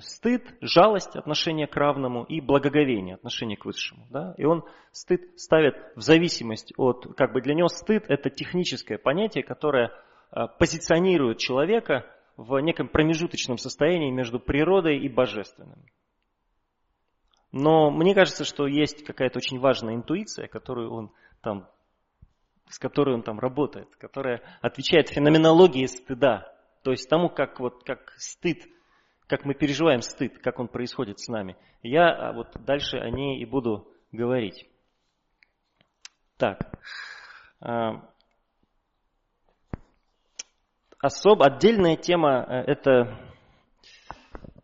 стыд, 0.00 0.42
жалость, 0.60 1.14
отношение 1.16 1.66
к 1.66 1.76
равному 1.76 2.24
и 2.24 2.40
благоговение, 2.40 3.14
отношение 3.14 3.56
к 3.56 3.64
высшему. 3.64 4.06
Да? 4.10 4.34
И 4.36 4.44
он 4.44 4.64
стыд 4.92 5.38
ставит 5.38 5.76
в 5.94 6.00
зависимость 6.00 6.72
от, 6.76 7.06
как 7.16 7.32
бы 7.32 7.40
для 7.40 7.54
него 7.54 7.68
стыд 7.68 8.04
это 8.08 8.30
техническое 8.30 8.98
понятие, 8.98 9.44
которое 9.44 9.92
а, 10.30 10.48
позиционирует 10.48 11.38
человека 11.38 12.06
в 12.36 12.58
неком 12.58 12.88
промежуточном 12.88 13.58
состоянии 13.58 14.10
между 14.10 14.40
природой 14.40 14.98
и 14.98 15.08
божественным. 15.08 15.78
Но 17.52 17.90
мне 17.90 18.14
кажется, 18.14 18.44
что 18.44 18.66
есть 18.66 19.04
какая-то 19.04 19.38
очень 19.38 19.58
важная 19.58 19.94
интуиция, 19.94 20.48
которую 20.48 20.92
он 20.92 21.10
там, 21.42 21.68
с 22.68 22.78
которой 22.78 23.14
он 23.14 23.22
там 23.22 23.38
работает, 23.38 23.88
которая 23.96 24.42
отвечает 24.62 25.08
феноменологии 25.08 25.86
стыда. 25.86 26.52
То 26.82 26.92
есть 26.92 27.08
тому, 27.08 27.28
как, 27.28 27.60
вот, 27.60 27.84
как 27.84 28.14
стыд 28.16 28.58
как 29.30 29.44
мы 29.44 29.54
переживаем 29.54 30.02
стыд, 30.02 30.40
как 30.40 30.58
он 30.58 30.66
происходит 30.66 31.20
с 31.20 31.28
нами. 31.28 31.56
Я 31.84 32.10
а, 32.10 32.32
вот 32.32 32.48
дальше 32.66 32.96
о 32.96 33.08
ней 33.10 33.40
и 33.40 33.44
буду 33.44 33.86
говорить. 34.10 34.68
Так. 36.36 36.58
А, 37.60 38.10
особо 40.98 41.46
отдельная 41.46 41.96
тема 41.96 42.44
э, 42.44 42.72
это 42.72 43.20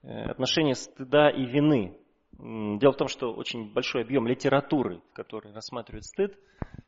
отношение 0.02 0.74
стыда 0.74 1.30
и 1.30 1.44
вины. 1.44 1.96
Дело 2.32 2.92
в 2.92 2.96
том, 2.96 3.06
что 3.06 3.32
очень 3.32 3.72
большой 3.72 4.02
объем 4.02 4.26
литературы, 4.26 5.00
который 5.12 5.52
рассматривает 5.52 6.04
стыд, 6.04 6.36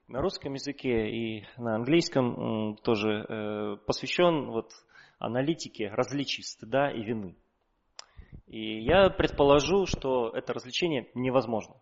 на 0.08 0.20
русском 0.20 0.52
языке 0.54 1.10
и 1.10 1.46
на 1.56 1.76
английском 1.76 2.76
тоже 2.82 3.24
э, 3.28 3.76
посвящен 3.86 4.50
вот 4.50 4.72
аналитике 5.20 5.88
различий 5.90 6.42
стыда 6.42 6.90
и 6.90 7.02
вины. 7.04 7.36
И 8.48 8.80
я 8.80 9.10
предположу, 9.10 9.86
что 9.86 10.30
это 10.30 10.54
развлечение 10.54 11.08
невозможно. 11.14 11.74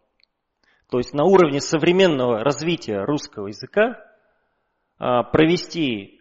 То 0.90 0.99
есть 0.99 1.14
на 1.14 1.25
уровне 1.25 1.61
современного 1.61 2.44
развития 2.44 3.04
русского 3.04 3.49
языка 3.49 4.04
а, 4.99 5.23
провести 5.23 6.20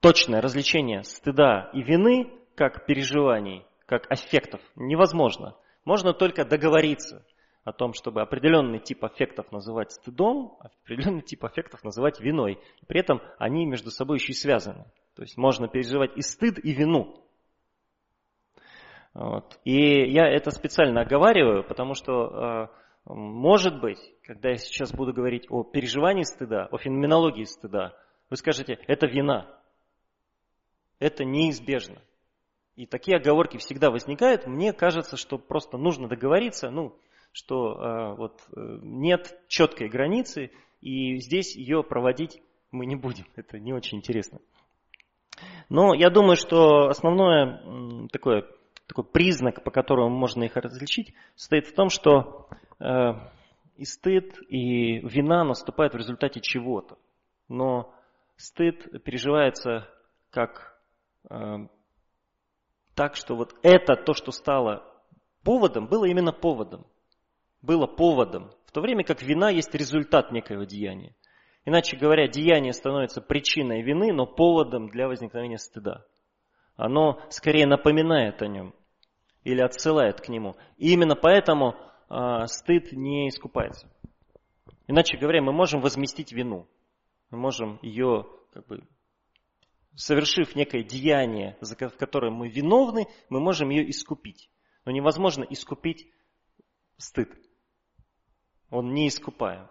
точное 0.00 0.40
развлечение 0.40 1.04
стыда 1.04 1.70
и 1.72 1.82
вины 1.82 2.30
как 2.54 2.86
переживаний, 2.86 3.64
как 3.86 4.10
аффектов 4.10 4.60
невозможно. 4.76 5.56
Можно 5.84 6.12
только 6.12 6.44
договориться 6.44 7.24
о 7.64 7.72
том, 7.72 7.92
чтобы 7.92 8.22
определенный 8.22 8.80
тип 8.80 9.04
аффектов 9.04 9.52
называть 9.52 9.92
стыдом, 9.92 10.56
а 10.60 10.70
определенный 10.82 11.22
тип 11.22 11.44
аффектов 11.44 11.84
называть 11.84 12.20
виной. 12.20 12.58
При 12.86 13.00
этом 13.00 13.20
они 13.38 13.66
между 13.66 13.90
собой 13.90 14.18
еще 14.18 14.32
и 14.32 14.36
связаны. 14.36 14.86
То 15.14 15.22
есть 15.22 15.36
можно 15.36 15.68
переживать 15.68 16.16
и 16.16 16.22
стыд, 16.22 16.58
и 16.64 16.72
вину. 16.72 17.22
Вот. 19.14 19.58
И 19.64 20.10
я 20.10 20.28
это 20.28 20.50
специально 20.50 21.02
оговариваю, 21.02 21.64
потому 21.64 21.94
что, 21.94 22.68
э, 23.06 23.12
может 23.12 23.80
быть, 23.80 23.98
когда 24.24 24.50
я 24.50 24.56
сейчас 24.56 24.92
буду 24.92 25.12
говорить 25.12 25.46
о 25.50 25.64
переживании 25.64 26.22
стыда, 26.22 26.68
о 26.70 26.78
феноменологии 26.78 27.44
стыда, 27.44 27.94
вы 28.28 28.36
скажете, 28.36 28.78
это 28.86 29.06
вина. 29.06 29.48
Это 31.00 31.24
неизбежно. 31.24 32.00
И 32.76 32.86
такие 32.86 33.16
оговорки 33.16 33.56
всегда 33.56 33.90
возникают. 33.90 34.46
Мне 34.46 34.72
кажется, 34.72 35.16
что 35.16 35.38
просто 35.38 35.76
нужно 35.76 36.08
договориться, 36.08 36.70
ну, 36.70 36.96
что 37.32 37.74
э, 37.74 38.14
вот, 38.16 38.40
э, 38.54 38.78
нет 38.82 39.38
четкой 39.48 39.88
границы, 39.88 40.52
и 40.80 41.16
здесь 41.16 41.56
ее 41.56 41.82
проводить 41.82 42.40
мы 42.70 42.86
не 42.86 42.96
будем. 42.96 43.26
Это 43.36 43.58
не 43.58 43.72
очень 43.72 43.98
интересно. 43.98 44.40
Но 45.68 45.94
я 45.94 46.10
думаю, 46.10 46.36
что 46.36 46.88
основное 46.88 48.08
такое, 48.12 48.46
такой 48.90 49.04
признак, 49.04 49.62
по 49.62 49.70
которому 49.70 50.10
можно 50.10 50.42
их 50.42 50.56
различить, 50.56 51.14
состоит 51.36 51.66
в 51.68 51.74
том, 51.74 51.90
что 51.90 52.48
э, 52.80 53.12
и 53.76 53.84
стыд, 53.84 54.36
и 54.48 54.98
вина 54.98 55.44
наступают 55.44 55.94
в 55.94 55.96
результате 55.96 56.40
чего-то. 56.40 56.98
Но 57.48 57.94
стыд 58.36 59.04
переживается 59.04 59.88
как 60.30 60.76
э, 61.30 61.68
так, 62.96 63.14
что 63.14 63.36
вот 63.36 63.54
это, 63.62 63.94
то, 63.94 64.12
что 64.12 64.32
стало 64.32 64.84
поводом, 65.44 65.86
было 65.86 66.06
именно 66.06 66.32
поводом. 66.32 66.84
Было 67.62 67.86
поводом. 67.86 68.50
В 68.66 68.72
то 68.72 68.80
время 68.80 69.04
как 69.04 69.22
вина 69.22 69.50
есть 69.50 69.72
результат 69.72 70.32
некоего 70.32 70.64
деяния. 70.64 71.14
Иначе 71.64 71.96
говоря, 71.96 72.26
деяние 72.26 72.72
становится 72.72 73.20
причиной 73.20 73.82
вины, 73.82 74.12
но 74.12 74.26
поводом 74.26 74.88
для 74.88 75.06
возникновения 75.06 75.58
стыда. 75.58 76.04
Оно 76.74 77.20
скорее 77.28 77.66
напоминает 77.66 78.42
о 78.42 78.48
нем 78.48 78.74
или 79.44 79.60
отсылает 79.60 80.20
к 80.20 80.28
нему. 80.28 80.56
И 80.76 80.92
именно 80.92 81.16
поэтому 81.16 81.76
э, 82.08 82.46
стыд 82.46 82.92
не 82.92 83.28
искупается. 83.28 83.88
Иначе 84.86 85.16
говоря, 85.16 85.42
мы 85.42 85.52
можем 85.52 85.80
возместить 85.80 86.32
вину. 86.32 86.66
Мы 87.30 87.38
можем 87.38 87.78
ее, 87.82 88.26
как 88.52 88.66
бы, 88.66 88.82
совершив 89.94 90.54
некое 90.56 90.82
деяние, 90.82 91.56
в 91.60 91.96
котором 91.96 92.34
мы 92.34 92.48
виновны, 92.48 93.06
мы 93.28 93.40
можем 93.40 93.70
ее 93.70 93.88
искупить. 93.88 94.50
Но 94.84 94.92
невозможно 94.92 95.44
искупить 95.44 96.10
стыд. 96.96 97.30
Он 98.70 98.92
не 98.92 99.08
искупаем. 99.08 99.68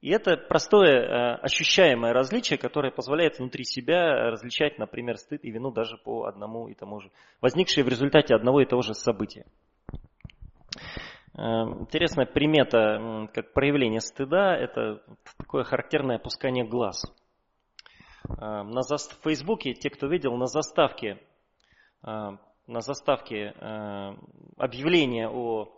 И 0.00 0.10
это 0.10 0.36
простое 0.36 1.00
э, 1.00 1.34
ощущаемое 1.42 2.12
различие, 2.12 2.56
которое 2.56 2.92
позволяет 2.92 3.38
внутри 3.38 3.64
себя 3.64 4.30
различать, 4.30 4.78
например, 4.78 5.16
стыд 5.16 5.44
и 5.44 5.50
вину 5.50 5.72
даже 5.72 5.96
по 5.96 6.26
одному 6.26 6.68
и 6.68 6.74
тому 6.74 7.00
же, 7.00 7.10
возникшие 7.40 7.82
в 7.82 7.88
результате 7.88 8.36
одного 8.36 8.60
и 8.60 8.64
того 8.64 8.82
же 8.82 8.94
события. 8.94 9.44
Э, 11.34 11.40
интересная 11.80 12.26
примета, 12.26 13.28
как 13.34 13.52
проявление 13.52 14.00
стыда, 14.00 14.56
это 14.56 15.02
такое 15.36 15.64
характерное 15.64 16.16
опускание 16.16 16.64
глаз. 16.64 17.02
Э, 18.28 18.62
на 18.62 18.82
за... 18.82 18.98
В 18.98 19.24
Фейсбуке, 19.24 19.74
те, 19.74 19.90
кто 19.90 20.06
видел, 20.06 20.36
на 20.36 20.46
заставке, 20.46 21.18
на 22.02 22.80
заставке 22.80 23.52
объявление 24.56 25.28
о 25.28 25.72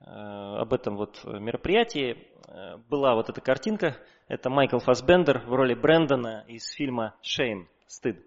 об 0.00 0.72
этом 0.72 0.96
вот 0.96 1.24
мероприятии 1.24 2.28
э, 2.46 2.76
была 2.88 3.14
вот 3.14 3.28
эта 3.28 3.40
картинка. 3.40 3.96
Это 4.28 4.50
Майкл 4.50 4.78
Фасбендер 4.78 5.40
в 5.46 5.52
роли 5.52 5.74
Брэндона 5.74 6.44
из 6.46 6.70
фильма 6.70 7.14
«Shame»– 7.22 7.66
«Стыд». 7.86 8.24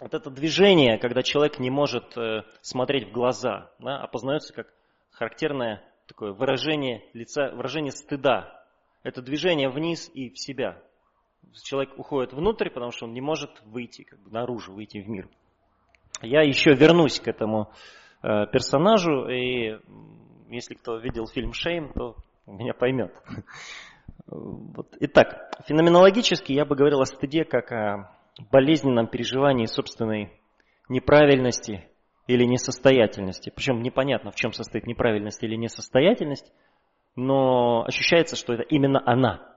Вот 0.00 0.14
это 0.14 0.30
движение, 0.30 0.98
когда 0.98 1.22
человек 1.22 1.58
не 1.58 1.70
может 1.70 2.16
э, 2.16 2.44
смотреть 2.62 3.08
в 3.08 3.12
глаза, 3.12 3.70
да, 3.78 4.00
опознается 4.00 4.54
как 4.54 4.72
характерное 5.10 5.82
такое 6.06 6.32
выражение 6.32 7.04
лица, 7.12 7.50
выражение 7.50 7.92
стыда. 7.92 8.64
Это 9.02 9.20
движение 9.20 9.68
вниз 9.68 10.10
и 10.14 10.30
в 10.30 10.38
себя. 10.38 10.80
Человек 11.64 11.98
уходит 11.98 12.32
внутрь, 12.32 12.70
потому 12.70 12.92
что 12.92 13.06
он 13.06 13.12
не 13.12 13.20
может 13.20 13.50
выйти 13.64 14.02
как 14.02 14.20
бы, 14.20 14.30
наружу, 14.30 14.72
выйти 14.72 14.98
в 14.98 15.08
мир. 15.08 15.28
Я 16.22 16.42
еще 16.42 16.74
вернусь 16.74 17.20
к 17.20 17.28
этому 17.28 17.70
Э, 17.70 18.07
персонажу, 18.22 19.28
и 19.28 19.78
если 20.48 20.74
кто 20.74 20.96
видел 20.98 21.26
фильм 21.26 21.52
«Шейм», 21.52 21.92
то 21.92 22.16
меня 22.46 22.74
поймет. 22.74 23.12
Вот. 24.26 24.94
Итак, 25.00 25.52
феноменологически 25.66 26.52
я 26.52 26.64
бы 26.66 26.76
говорил 26.76 27.00
о 27.00 27.06
стыде 27.06 27.44
как 27.44 27.72
о 27.72 28.14
болезненном 28.50 29.06
переживании 29.06 29.66
собственной 29.66 30.32
неправильности 30.88 31.88
или 32.26 32.44
несостоятельности. 32.44 33.50
Причем 33.54 33.82
непонятно, 33.82 34.30
в 34.30 34.34
чем 34.34 34.52
состоит 34.52 34.86
неправильность 34.86 35.42
или 35.42 35.56
несостоятельность, 35.56 36.52
но 37.16 37.84
ощущается, 37.86 38.36
что 38.36 38.52
это 38.52 38.62
именно 38.62 39.02
она. 39.04 39.56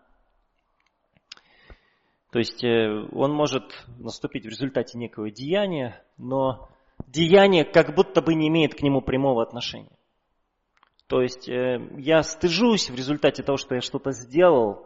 То 2.32 2.40
есть 2.40 2.64
э, 2.64 3.08
он 3.12 3.34
может 3.34 3.86
наступить 4.00 4.46
в 4.46 4.50
результате 4.50 4.98
некого 4.98 5.30
деяния, 5.30 6.02
но 6.18 6.70
деяние 7.08 7.66
как 7.66 7.96
будто 7.96 8.22
бы 8.22 8.34
не 8.34 8.48
имеет 8.48 8.76
к 8.76 8.82
нему 8.82 9.02
прямого 9.02 9.44
отношения. 9.44 9.98
То 11.08 11.22
есть 11.22 11.50
э, 11.50 11.80
я 11.98 12.24
стыжусь 12.24 12.90
в 12.90 12.96
результате 12.96 13.44
того, 13.44 13.58
что 13.58 13.76
я 13.76 13.82
что-то 13.82 14.12
сделал, 14.12 14.84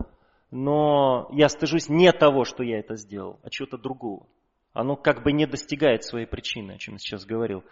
но 0.49 1.27
я 1.31 1.49
стыжусь 1.49 1.89
не 1.89 2.11
того, 2.11 2.45
что 2.45 2.63
я 2.63 2.79
это 2.79 2.95
сделал, 2.95 3.39
а 3.43 3.49
чего-то 3.49 3.77
другого. 3.77 4.25
Оно 4.73 4.95
как 4.95 5.23
бы 5.23 5.31
не 5.31 5.45
достигает 5.45 6.03
своей 6.03 6.25
причины, 6.25 6.73
о 6.73 6.77
чем 6.77 6.95
я 6.95 6.99
сейчас 6.99 7.25
говорил. 7.25 7.63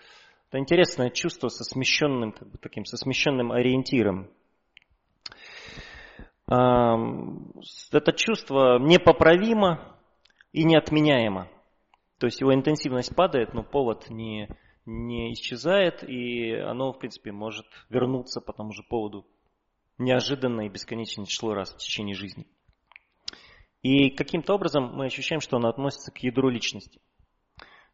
Это 0.49 0.60
интересное 0.60 1.10
чувство 1.10 1.47
со 1.49 1.63
смещенным, 1.63 2.32
как 2.32 2.47
бы 2.47 2.58
таким, 2.60 2.86
со 2.86 2.95
смещенным 2.95 3.51
ориентиром. 3.51 4.29
Это 6.47 8.12
чувство 8.15 8.77
непоправимо 8.77 9.97
и 10.51 10.63
неотменяемо. 10.63 11.47
То 12.24 12.28
есть 12.28 12.40
его 12.40 12.54
интенсивность 12.54 13.14
падает, 13.14 13.54
но 13.54 13.64
повод 13.64 14.10
не, 14.10 14.48
не 14.86 15.34
исчезает, 15.34 16.10
и 16.10 16.54
оно, 16.54 16.94
в 16.94 16.98
принципе, 16.98 17.34
может 17.34 17.66
вернуться 17.90 18.40
по 18.40 18.54
тому 18.54 18.72
же 18.72 18.82
поводу 18.82 19.28
неожиданно 19.98 20.62
и 20.62 20.70
бесконечное 20.70 21.26
число 21.26 21.54
раз 21.54 21.74
в 21.74 21.80
течение 21.80 22.16
жизни. 22.16 22.48
И 23.82 24.10
каким-то 24.10 24.54
образом 24.54 24.96
мы 24.96 25.08
ощущаем, 25.08 25.42
что 25.42 25.58
оно 25.58 25.68
относится 25.68 26.14
к 26.14 26.20
ядру 26.20 26.48
личности. 26.48 27.02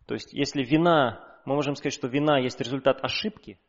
То 0.06 0.13
есть 0.13 0.32
если 0.32 0.63
вина, 0.63 1.42
мы 1.46 1.56
можем 1.56 1.74
сказать, 1.74 1.94
что 1.94 2.08
вина 2.08 2.38
есть 2.38 2.62
результат 2.62 3.04
ошибки, 3.04 3.60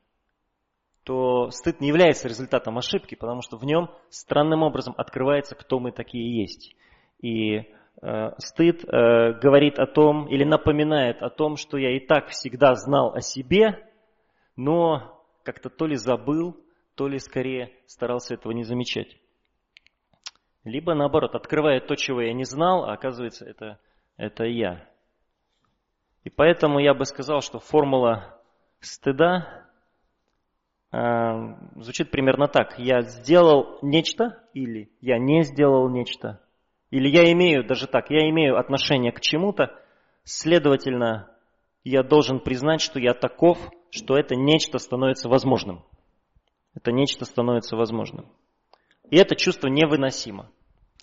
то 1.05 1.49
стыд 1.53 1.81
не 1.81 1.89
является 1.89 2.29
результатом 2.29 2.77
ошибки, 2.77 3.15
потому 3.15 3.41
что 3.41 3.57
в 3.57 3.65
нем 3.65 3.91
странным 4.11 4.63
образом 4.63 4.93
открывается, 4.99 5.55
кто 5.55 5.81
мы 5.81 5.91
такие 5.91 6.43
есть. 6.43 6.77
И 7.23 7.63
стыд 8.39 8.85
э, 8.85 9.33
говорит 9.41 9.79
о 9.79 9.87
том 9.87 10.27
или 10.29 10.45
напоминает 10.45 11.23
о 11.23 11.29
том, 11.29 11.57
что 11.57 11.77
я 11.77 11.97
и 11.97 12.01
так 12.01 12.29
всегда 12.29 12.75
знал 12.75 13.15
о 13.15 13.21
себе, 13.21 13.87
но 14.57 15.23
как-то 15.45 15.69
то 15.69 15.87
ли 15.87 15.97
забыл, 15.97 16.57
то 16.95 17.09
ли 17.09 17.19
скорее 17.19 17.73
старался 17.87 18.35
этого 18.35 18.53
не 18.53 18.63
замечать. 18.63 19.19
Либо 20.65 20.95
наоборот, 20.95 21.35
открывает 21.35 21.87
то, 21.87 21.97
чего 21.97 22.21
я 22.21 22.33
не 22.33 22.45
знал, 22.45 22.85
а 22.85 22.93
оказывается 22.93 23.47
это, 23.47 23.79
это 24.17 24.45
я. 24.45 24.87
И 26.25 26.31
поэтому 26.31 26.79
я 26.79 26.93
бы 26.95 27.05
сказал, 27.07 27.41
что 27.41 27.59
формула 27.59 28.39
стыда 28.81 29.67
э, 30.93 30.99
звучит 31.77 32.11
примерно 32.11 32.47
так. 32.47 32.79
Я 32.79 33.03
сделал 33.03 33.79
нечто 33.83 34.43
или 34.53 34.91
я 35.01 35.19
не 35.19 35.43
сделал 35.43 35.89
нечто. 35.89 36.41
Или 36.91 37.09
я 37.09 37.31
имею, 37.33 37.65
даже 37.65 37.87
так, 37.87 38.11
я 38.11 38.29
имею 38.31 38.59
отношение 38.59 39.13
к 39.13 39.21
чему-то, 39.21 39.77
следовательно, 40.25 41.31
я 41.85 42.03
должен 42.03 42.41
признать, 42.41 42.81
что 42.81 42.99
я 42.99 43.15
таков, 43.15 43.59
что 43.91 44.17
это 44.17 44.35
нечто 44.35 44.79
становится 44.79 45.29
возможным. 45.29 45.85
Это 46.75 46.93
нечто 46.93 47.25
становится 47.25 47.77
возможным. 47.77 48.31
И 49.11 49.17
это 49.17 49.35
чувство 49.35 49.69
невыносимо. 49.69 50.51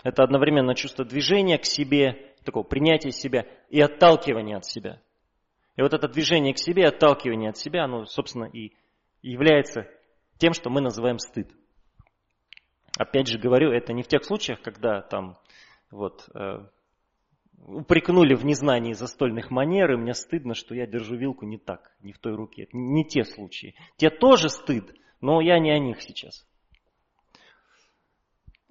Это 0.03 0.23
одновременно 0.23 0.75
чувство 0.75 1.03
движения 1.03 1.57
к 1.57 1.65
себе, 1.65 2.33
такого 2.43 2.63
принятия 2.63 3.11
себя 3.11 3.45
и 3.69 3.81
отталкивания 3.81 4.57
от 4.57 4.65
себя. 4.65 5.01
И 5.75 5.81
вот 5.81 5.93
это 5.93 6.07
движение 6.07 6.53
к 6.53 6.59
себе, 6.59 6.87
отталкивание 6.87 7.49
от 7.49 7.57
себя, 7.57 7.85
оно, 7.85 8.05
собственно, 8.05 8.45
и 8.45 8.73
является 9.21 9.87
тем, 10.37 10.53
что 10.53 10.69
мы 10.69 10.81
называем 10.81 11.19
стыд. 11.19 11.49
Опять 12.97 13.27
же 13.27 13.37
говорю, 13.37 13.71
это 13.71 13.93
не 13.93 14.03
в 14.03 14.07
тех 14.07 14.23
случаях, 14.23 14.61
когда 14.61 15.01
там 15.01 15.37
вот 15.91 16.29
э, 16.33 16.65
упрекнули 17.65 18.35
в 18.35 18.45
незнании 18.45 18.93
застольных 18.93 19.51
манер, 19.51 19.93
и 19.93 19.97
мне 19.97 20.13
стыдно, 20.13 20.53
что 20.53 20.75
я 20.75 20.85
держу 20.85 21.15
вилку 21.15 21.45
не 21.45 21.57
так, 21.57 21.91
не 22.01 22.13
в 22.13 22.19
той 22.19 22.35
руке. 22.35 22.67
Не 22.71 23.05
те 23.05 23.23
случаи. 23.23 23.75
Те 23.97 24.09
тоже 24.09 24.49
стыд, 24.49 24.93
но 25.21 25.41
я 25.41 25.59
не 25.59 25.71
о 25.71 25.79
них 25.79 26.01
сейчас. 26.01 26.45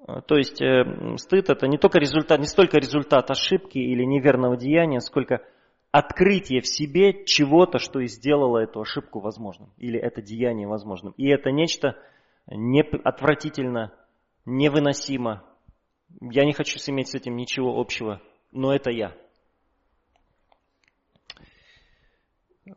Э, 0.06 0.20
то 0.26 0.36
есть 0.36 0.60
э, 0.62 0.84
стыд 1.16 1.50
это 1.50 1.66
не 1.66 1.78
только 1.78 1.98
результат, 1.98 2.40
не 2.40 2.46
столько 2.46 2.78
результат 2.78 3.30
ошибки 3.30 3.78
или 3.78 4.04
неверного 4.04 4.56
деяния, 4.56 5.00
сколько 5.00 5.42
открытие 5.90 6.60
в 6.60 6.66
себе 6.66 7.24
чего-то, 7.24 7.78
что 7.78 8.00
и 8.00 8.06
сделало 8.06 8.58
эту 8.58 8.80
ошибку 8.80 9.20
возможным, 9.20 9.72
или 9.78 9.98
это 9.98 10.20
деяние 10.20 10.68
возможным. 10.68 11.14
И 11.16 11.28
это 11.28 11.50
нечто 11.50 11.96
не 12.46 12.82
отвратительно, 12.82 13.94
невыносимо. 14.44 15.42
Я 16.20 16.44
не 16.44 16.52
хочу 16.52 16.78
иметь 16.90 17.08
с 17.08 17.14
этим 17.14 17.36
ничего 17.36 17.78
общего, 17.78 18.22
но 18.52 18.74
это 18.74 18.90
я. 18.90 19.14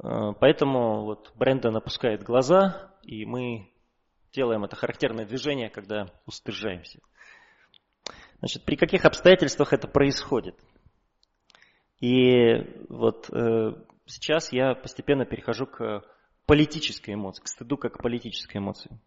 Э, 0.04 0.34
поэтому 0.40 1.06
вот 1.06 1.32
Брэндон 1.36 1.76
опускает 1.78 2.24
глаза, 2.24 2.94
и 3.04 3.26
мы 3.26 3.72
делаем 4.34 4.64
это 4.64 4.76
характерное 4.76 5.26
движение, 5.26 5.70
когда 5.70 6.08
устыжаемся. 6.26 7.00
Значит, 8.40 8.64
при 8.64 8.76
каких 8.76 9.06
обстоятельствах 9.06 9.74
это 9.74 9.88
происходит? 9.88 10.56
И 12.00 12.86
вот 12.88 13.30
э, 13.30 13.74
сейчас 14.06 14.54
я 14.54 14.76
постепенно 14.76 15.26
перехожу 15.26 15.66
к 15.66 16.04
политической 16.46 17.16
эмоции, 17.16 17.44
к 17.44 17.48
стыду 17.48 17.78
как 17.78 17.96
к 17.96 18.02
политической 18.02 18.58
эмоции. 18.58 19.00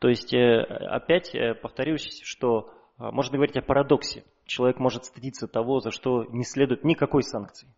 То 0.00 0.08
есть, 0.08 0.32
э, 0.32 0.62
опять 0.62 1.34
э, 1.34 1.54
повторюсь, 1.54 2.22
что 2.24 2.72
э, 2.98 3.10
можно 3.12 3.36
говорить 3.36 3.58
о 3.58 3.62
парадоксе. 3.62 4.24
Человек 4.46 4.78
может 4.78 5.04
стыдиться 5.04 5.46
того, 5.46 5.80
за 5.80 5.90
что 5.90 6.24
не 6.24 6.42
следует 6.42 6.84
никакой 6.84 7.22
санкции. 7.22 7.68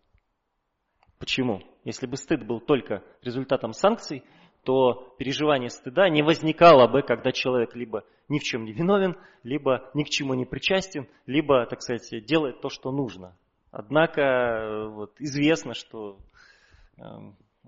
Почему? 1.18 1.62
Если 1.85 2.06
бы 2.06 2.16
стыд 2.16 2.46
был 2.46 2.61
только 2.61 3.02
результатом 3.22 3.72
санкций, 3.72 4.22
то 4.62 5.14
переживание 5.18 5.68
стыда 5.68 6.08
не 6.08 6.22
возникало 6.22 6.87
бы, 6.87 7.02
когда 7.02 7.32
человек 7.32 7.74
либо 7.74 8.04
ни 8.28 8.38
в 8.38 8.44
чем 8.44 8.64
не 8.64 8.72
виновен, 8.72 9.16
либо 9.42 9.90
ни 9.92 10.04
к 10.04 10.08
чему 10.08 10.35
не 10.35 10.44
причастен, 10.44 11.08
либо, 11.26 11.66
так 11.66 11.82
сказать, 11.82 12.08
делает 12.24 12.61
то, 12.61 12.68
что 12.68 12.92
нужно. 12.92 13.37
Однако 13.72 14.87
вот, 14.90 15.14
известно, 15.18 15.74
что 15.74 16.20
э, 16.98 17.02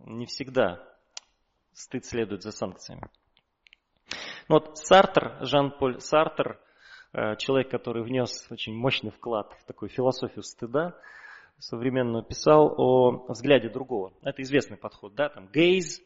не 0.06 0.26
всегда 0.26 0.80
стыд 1.72 2.04
следует 2.04 2.42
за 2.44 2.52
санкциями. 2.52 3.10
Ну 4.48 4.56
вот 4.56 4.76
Сартер, 4.76 5.38
Жан-Поль 5.40 6.00
Сартер, 6.00 6.60
э, 7.14 7.36
человек, 7.36 7.70
который 7.70 8.02
внес 8.02 8.46
очень 8.50 8.74
мощный 8.74 9.10
вклад 9.10 9.54
в 9.60 9.64
такую 9.64 9.88
философию 9.88 10.42
стыда, 10.42 10.94
современную, 11.58 12.22
писал 12.22 12.74
о 12.76 13.24
взгляде 13.28 13.70
другого. 13.70 14.12
Это 14.22 14.42
известный 14.42 14.76
подход, 14.76 15.14
да, 15.14 15.30
там 15.30 15.48
гейз, 15.48 16.02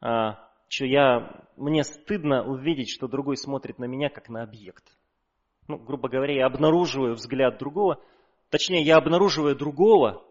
а, 0.00 0.48
что 0.68 0.86
я, 0.86 1.44
мне 1.56 1.84
стыдно 1.84 2.44
увидеть, 2.44 2.88
что 2.88 3.08
другой 3.08 3.36
смотрит 3.36 3.78
на 3.78 3.84
меня 3.84 4.08
как 4.08 4.30
на 4.30 4.42
объект. 4.42 4.84
Ну, 5.68 5.76
грубо 5.76 6.08
говоря, 6.08 6.34
я 6.34 6.46
обнаруживаю 6.46 7.14
взгляд 7.14 7.58
другого, 7.58 8.00
точнее, 8.48 8.82
я 8.82 8.96
обнаруживаю 8.96 9.54
другого, 9.54 10.24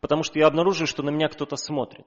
потому 0.00 0.22
что 0.22 0.38
я 0.38 0.46
обнаруживаю, 0.46 0.86
что 0.86 1.02
на 1.02 1.10
меня 1.10 1.28
кто-то 1.28 1.56
смотрит. 1.56 2.06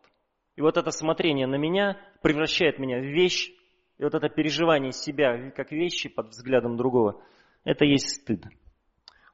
И 0.56 0.62
вот 0.62 0.78
это 0.78 0.92
смотрение 0.92 1.48
на 1.48 1.56
меня 1.56 1.98
превращает 2.22 2.80
меня 2.80 3.00
в 3.00 3.04
вещь, 3.04 3.52
и 3.98 4.04
вот 4.04 4.14
это 4.14 4.30
переживание 4.30 4.92
себя 4.92 5.52
как 5.52 5.72
вещи 5.72 6.10
под 6.10 6.30
взглядом 6.30 6.78
другого, 6.78 7.22
это 7.64 7.86
есть 7.86 8.22
стыд. 8.22 8.46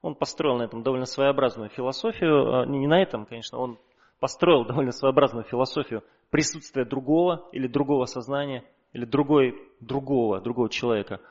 Он 0.01 0.15
построил 0.15 0.57
на 0.57 0.63
этом 0.63 0.83
довольно 0.83 1.05
своеобразную 1.05 1.69
философию, 1.69 2.61
а, 2.61 2.65
не 2.65 2.87
на 2.87 3.01
этом, 3.01 3.25
конечно, 3.25 3.57
он 3.57 3.77
построил 4.19 4.65
довольно 4.65 4.91
своеобразную 4.91 5.45
философию 5.45 6.03
присутствия 6.29 6.85
другого 6.85 7.49
или 7.51 7.67
другого 7.67 8.05
сознания, 8.05 8.63
или 8.93 9.05
другой, 9.05 9.55
другого, 9.79 10.41
другого 10.41 10.69
человека, 10.69 11.21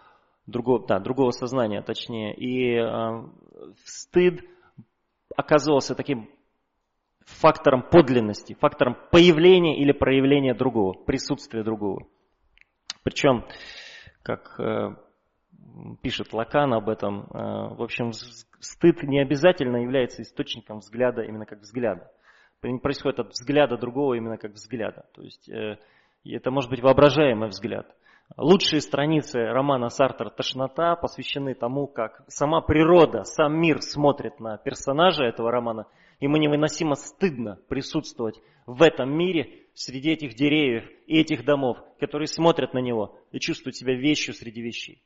другого, 0.47 0.87
да, 0.87 0.99
другого 0.99 1.31
сознания 1.31 1.83
точнее. 1.83 2.35
И 2.35 2.75
э, 2.75 3.29
стыд 3.85 4.41
оказывался 5.37 5.95
таким 5.95 6.29
фактором 7.21 7.83
подлинности, 7.83 8.55
фактором 8.55 8.97
появления 9.13 9.79
или 9.79 9.93
проявления 9.93 10.55
другого, 10.55 10.95
присутствия 10.95 11.63
другого. 11.63 12.07
Причем, 13.09 13.47
как 14.23 14.61
э, 14.61 14.95
пишет 16.03 16.35
Лакан 16.35 16.75
об 16.75 16.91
этом, 16.91 17.23
э, 17.23 17.75
в 17.75 17.83
общем, 17.83 18.13
стыд 18.13 19.03
не 19.03 19.21
обязательно 19.21 19.79
является 19.79 20.21
источником 20.21 20.81
взгляда 20.81 21.23
именно 21.23 21.47
как 21.47 21.61
взгляда 21.61 22.11
происходит 22.83 23.21
от 23.21 23.31
взгляда 23.31 23.79
другого 23.79 24.15
именно 24.15 24.37
как 24.37 24.53
взгляда. 24.53 25.07
То 25.15 25.23
есть 25.23 25.49
э, 25.49 25.79
это 26.25 26.51
может 26.51 26.69
быть 26.69 26.83
воображаемый 26.83 27.49
взгляд. 27.49 27.87
Лучшие 28.37 28.83
страницы 28.83 29.39
романа 29.39 29.89
Сартер 29.89 30.29
«Тошнота» 30.29 30.97
посвящены 30.97 31.55
тому, 31.55 31.87
как 31.87 32.25
сама 32.27 32.61
природа, 32.61 33.25
сам 33.25 33.59
мир 33.59 33.81
смотрит 33.81 34.39
на 34.39 34.59
персонажа 34.59 35.25
этого 35.25 35.51
романа, 35.51 35.87
ему 36.21 36.37
невыносимо 36.37 36.95
стыдно 36.95 37.57
присутствовать 37.69 38.41
в 38.67 38.83
этом 38.83 39.17
мире 39.17 39.67
среди 39.75 40.11
этих 40.11 40.35
деревьев 40.35 40.85
и 41.07 41.19
этих 41.19 41.45
домов, 41.45 41.79
которые 42.01 42.27
смотрят 42.27 42.75
на 42.75 42.79
него 42.79 43.19
и 43.33 43.39
чувствуют 43.39 43.77
себя 43.77 43.95
вещью 43.95 44.35
среди 44.35 44.61
вещей. 44.61 45.03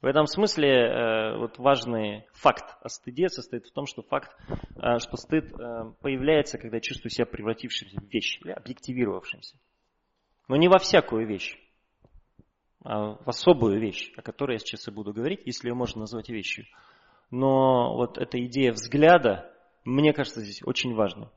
В 0.00 0.06
этом 0.06 0.26
смысле 0.26 0.68
э, 0.70 1.38
вот 1.38 1.58
важный 1.58 2.24
факт 2.32 2.76
о 2.82 2.88
стыде 2.88 3.28
состоит 3.28 3.66
в 3.66 3.72
том, 3.72 3.86
что 3.86 4.02
факт, 4.02 4.30
э, 4.76 4.98
что 5.00 5.16
стыд 5.16 5.52
э, 5.52 5.92
появляется, 6.00 6.56
когда 6.56 6.76
я 6.76 6.80
чувствую 6.80 7.10
себя 7.10 7.26
превратившимся 7.26 8.00
в 8.00 8.04
вещь, 8.04 8.38
или 8.44 8.52
объективировавшимся. 8.52 9.58
Но 10.46 10.54
не 10.54 10.68
во 10.68 10.78
всякую 10.78 11.26
вещь, 11.26 11.58
а 12.84 13.14
в 13.14 13.28
особую 13.28 13.80
вещь, 13.80 14.12
о 14.16 14.22
которой 14.22 14.52
я 14.52 14.58
сейчас 14.58 14.86
и 14.86 14.92
буду 14.92 15.12
говорить, 15.12 15.42
если 15.44 15.68
ее 15.68 15.74
можно 15.74 16.00
назвать 16.00 16.28
вещью. 16.28 16.66
Но 17.30 17.94
вот 17.94 18.18
эта 18.18 18.44
идея 18.46 18.72
взгляда, 18.72 19.52
мне 19.84 20.12
кажется, 20.12 20.40
здесь 20.40 20.62
очень 20.64 20.94
важна. 20.94 21.30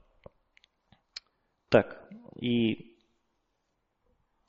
Так, 1.69 2.09
и 2.39 2.95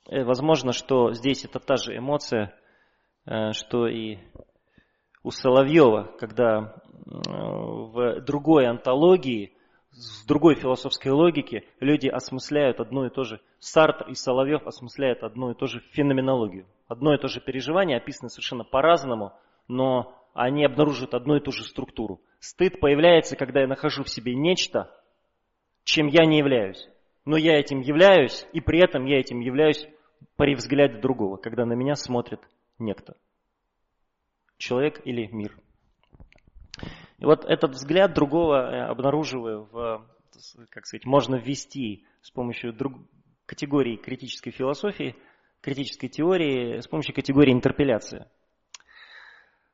возможно, 0.09 0.71
что 0.71 1.13
здесь 1.13 1.45
это 1.45 1.59
та 1.59 1.75
же 1.75 1.97
эмоция, 1.97 2.57
Э, 3.25 3.53
что 3.53 3.87
и 3.87 4.17
у 5.23 5.31
Соловьева, 5.31 6.15
когда 6.19 6.75
в 7.05 8.21
другой 8.21 8.67
антологии, 8.67 9.53
в 9.91 10.27
другой 10.27 10.55
философской 10.55 11.11
логике 11.11 11.63
люди 11.79 12.07
осмысляют 12.07 12.79
одно 12.79 13.05
и 13.05 13.09
то 13.09 13.23
же. 13.23 13.39
Сартр 13.59 14.09
и 14.09 14.15
Соловьев 14.15 14.65
осмысляют 14.65 15.23
одну 15.23 15.51
и 15.51 15.55
ту 15.55 15.67
же 15.67 15.79
феноменологию. 15.91 16.65
Одно 16.87 17.13
и 17.13 17.17
то 17.17 17.27
же 17.27 17.39
переживание 17.39 17.97
описано 17.97 18.29
совершенно 18.29 18.63
по-разному, 18.63 19.33
но 19.67 20.13
они 20.33 20.65
обнаруживают 20.65 21.13
одну 21.13 21.35
и 21.35 21.39
ту 21.39 21.51
же 21.51 21.63
структуру. 21.63 22.21
Стыд 22.39 22.79
появляется, 22.79 23.35
когда 23.35 23.61
я 23.61 23.67
нахожу 23.67 24.03
в 24.03 24.09
себе 24.09 24.35
нечто, 24.35 24.91
чем 25.83 26.07
я 26.07 26.25
не 26.25 26.39
являюсь. 26.39 26.87
Но 27.25 27.37
я 27.37 27.57
этим 27.57 27.81
являюсь, 27.81 28.45
и 28.51 28.59
при 28.59 28.79
этом 28.83 29.05
я 29.05 29.19
этим 29.19 29.39
являюсь 29.39 29.87
при 30.35 30.55
взгляде 30.55 30.99
другого, 30.99 31.37
когда 31.37 31.65
на 31.65 31.73
меня 31.73 31.95
смотрит 31.95 32.41
некто. 32.79 33.15
Человек 34.57 35.01
или 35.05 35.27
мир. 35.27 35.55
И 37.19 37.25
вот 37.25 37.45
этот 37.45 37.71
взгляд 37.71 38.13
другого 38.13 38.55
э, 38.55 38.81
обнаруживаю 38.85 39.65
в, 39.71 40.05
как 40.69 40.85
сказать, 40.85 41.05
можно 41.05 41.35
ввести 41.35 42.05
с 42.21 42.31
помощью 42.31 42.73
друг, 42.73 42.93
категории 43.45 43.95
критической 43.95 44.51
философии, 44.51 45.15
критической 45.61 46.09
теории, 46.09 46.79
с 46.79 46.87
помощью 46.87 47.15
категории 47.15 47.53
интерпеляция. 47.53 48.29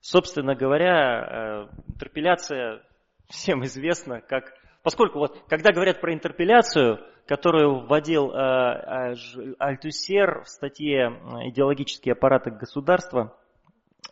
Собственно 0.01 0.55
говоря, 0.55 1.67
э, 1.67 1.91
интерпеляция 1.93 2.83
всем 3.27 3.63
известна 3.63 4.21
как... 4.21 4.53
Поскольку 4.81 5.19
вот, 5.19 5.43
когда 5.49 5.73
говорят 5.73 5.99
про 5.99 6.13
интерпеляцию, 6.13 6.99
которую 7.27 7.85
вводил 7.85 8.31
э, 8.31 8.37
э, 8.37 9.15
Альтусер 9.59 10.43
в 10.43 10.47
статье 10.47 11.09
«Идеологические 11.49 12.13
аппараты 12.13 12.49
государства», 12.51 13.37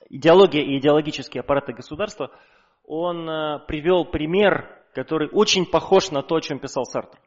идеология 0.09 0.61
и 0.61 0.77
идеологические 0.77 1.41
аппараты 1.41 1.73
государства, 1.73 2.31
он 2.85 3.29
э, 3.29 3.59
привел 3.67 4.05
пример, 4.05 4.83
который 4.93 5.29
очень 5.31 5.65
похож 5.65 6.11
на 6.11 6.21
то, 6.21 6.35
о 6.35 6.41
чем 6.41 6.59
писал 6.59 6.85
Сартр. 6.85 7.17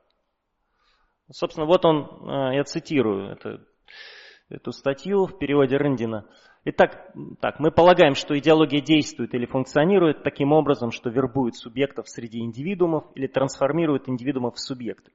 Собственно, 1.31 1.67
вот 1.67 1.85
он, 1.85 2.05
э, 2.29 2.57
я 2.57 2.65
цитирую 2.65 3.33
это, 3.33 3.61
эту 4.51 4.73
статью 4.73 5.27
в 5.27 5.39
переводе 5.39 5.77
Рындина. 5.77 6.27
Итак, 6.65 7.13
так, 7.41 7.59
мы 7.59 7.71
полагаем, 7.71 8.15
что 8.15 8.39
идеология 8.39 8.83
действует 8.83 9.35
или 9.35 9.47
функционирует 9.47 10.23
таким 10.23 10.53
образом, 10.53 10.91
что 10.91 11.09
вербует 11.09 11.57
субъектов 11.57 12.09
среди 12.09 12.41
индивидуумов 12.41 13.05
или 13.15 13.27
трансформирует 13.27 14.09
индивидуумов 14.09 14.57
в 14.57 14.61
субъекты. 14.61 15.11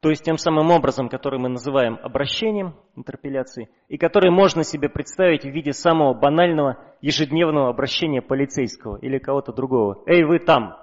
То 0.00 0.10
есть 0.10 0.24
тем 0.24 0.36
самым 0.36 0.70
образом, 0.70 1.08
который 1.08 1.40
мы 1.40 1.48
называем 1.48 1.98
обращением, 2.02 2.74
интерпеляцией, 2.96 3.70
и 3.88 3.96
который 3.96 4.30
можно 4.30 4.62
себе 4.62 4.90
представить 4.90 5.44
в 5.44 5.48
виде 5.48 5.72
самого 5.72 6.12
банального 6.12 6.84
ежедневного 7.00 7.70
обращения 7.70 8.20
полицейского 8.20 8.98
или 8.98 9.18
кого-то 9.18 9.52
другого. 9.52 10.02
«Эй, 10.06 10.24
вы 10.24 10.38
там!» 10.38 10.76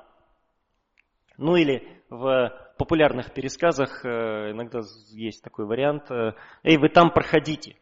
Ну 1.38 1.56
или 1.56 1.88
в 2.10 2.51
популярных 2.77 3.33
пересказах 3.33 4.03
э, 4.05 4.51
иногда 4.51 4.79
есть 5.09 5.43
такой 5.43 5.65
вариант 5.65 6.09
э, 6.09 6.33
«Эй, 6.63 6.77
вы 6.77 6.89
там 6.89 7.12
проходите!» 7.12 7.75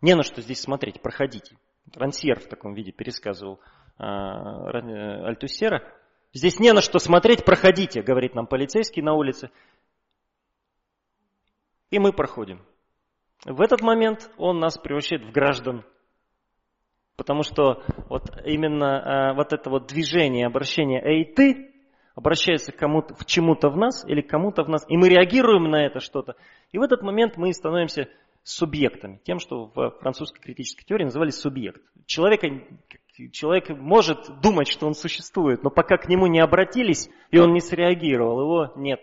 Не 0.00 0.14
на 0.14 0.22
что 0.22 0.40
здесь 0.40 0.60
смотреть, 0.60 1.00
проходите. 1.00 1.56
Рансьер 1.94 2.40
в 2.40 2.46
таком 2.46 2.74
виде 2.74 2.92
пересказывал 2.92 3.60
э, 3.98 4.04
Альтусера. 4.04 5.82
Здесь 6.32 6.58
не 6.58 6.72
на 6.72 6.80
что 6.80 6.98
смотреть, 6.98 7.44
проходите, 7.44 8.02
говорит 8.02 8.34
нам 8.34 8.46
полицейский 8.46 9.02
на 9.02 9.14
улице. 9.14 9.50
И 11.90 11.98
мы 11.98 12.12
проходим. 12.12 12.64
В 13.44 13.60
этот 13.60 13.82
момент 13.82 14.30
он 14.38 14.60
нас 14.60 14.78
превращает 14.78 15.24
в 15.24 15.32
граждан. 15.32 15.84
Потому 17.16 17.42
что 17.42 17.82
вот 18.08 18.30
именно 18.46 19.34
вот 19.36 19.52
это 19.52 19.68
вот 19.68 19.88
движение, 19.88 20.46
обращение 20.46 21.02
«эй, 21.04 21.24
ты» 21.24 21.71
обращается 22.14 22.72
к 22.72 22.76
кому-то, 22.76 23.14
к 23.14 23.24
чему-то 23.24 23.68
в 23.68 23.76
нас 23.76 24.04
или 24.06 24.20
к 24.20 24.28
кому-то 24.28 24.64
в 24.64 24.68
нас, 24.68 24.84
и 24.88 24.96
мы 24.96 25.08
реагируем 25.08 25.70
на 25.70 25.84
это 25.84 26.00
что-то. 26.00 26.36
И 26.72 26.78
в 26.78 26.82
этот 26.82 27.02
момент 27.02 27.36
мы 27.36 27.52
становимся 27.52 28.08
субъектами, 28.42 29.20
тем, 29.24 29.38
что 29.38 29.70
в 29.74 29.90
французской 30.00 30.40
критической 30.40 30.84
теории 30.84 31.04
называли 31.04 31.30
субъект. 31.30 31.80
Человека, 32.06 32.48
человек 33.30 33.68
может 33.70 34.40
думать, 34.42 34.68
что 34.68 34.86
он 34.86 34.94
существует, 34.94 35.62
но 35.62 35.70
пока 35.70 35.96
к 35.96 36.08
нему 36.08 36.26
не 36.26 36.40
обратились, 36.40 37.08
и 37.30 37.38
он 37.38 37.52
не 37.52 37.60
среагировал, 37.60 38.40
его 38.40 38.72
нет. 38.76 39.00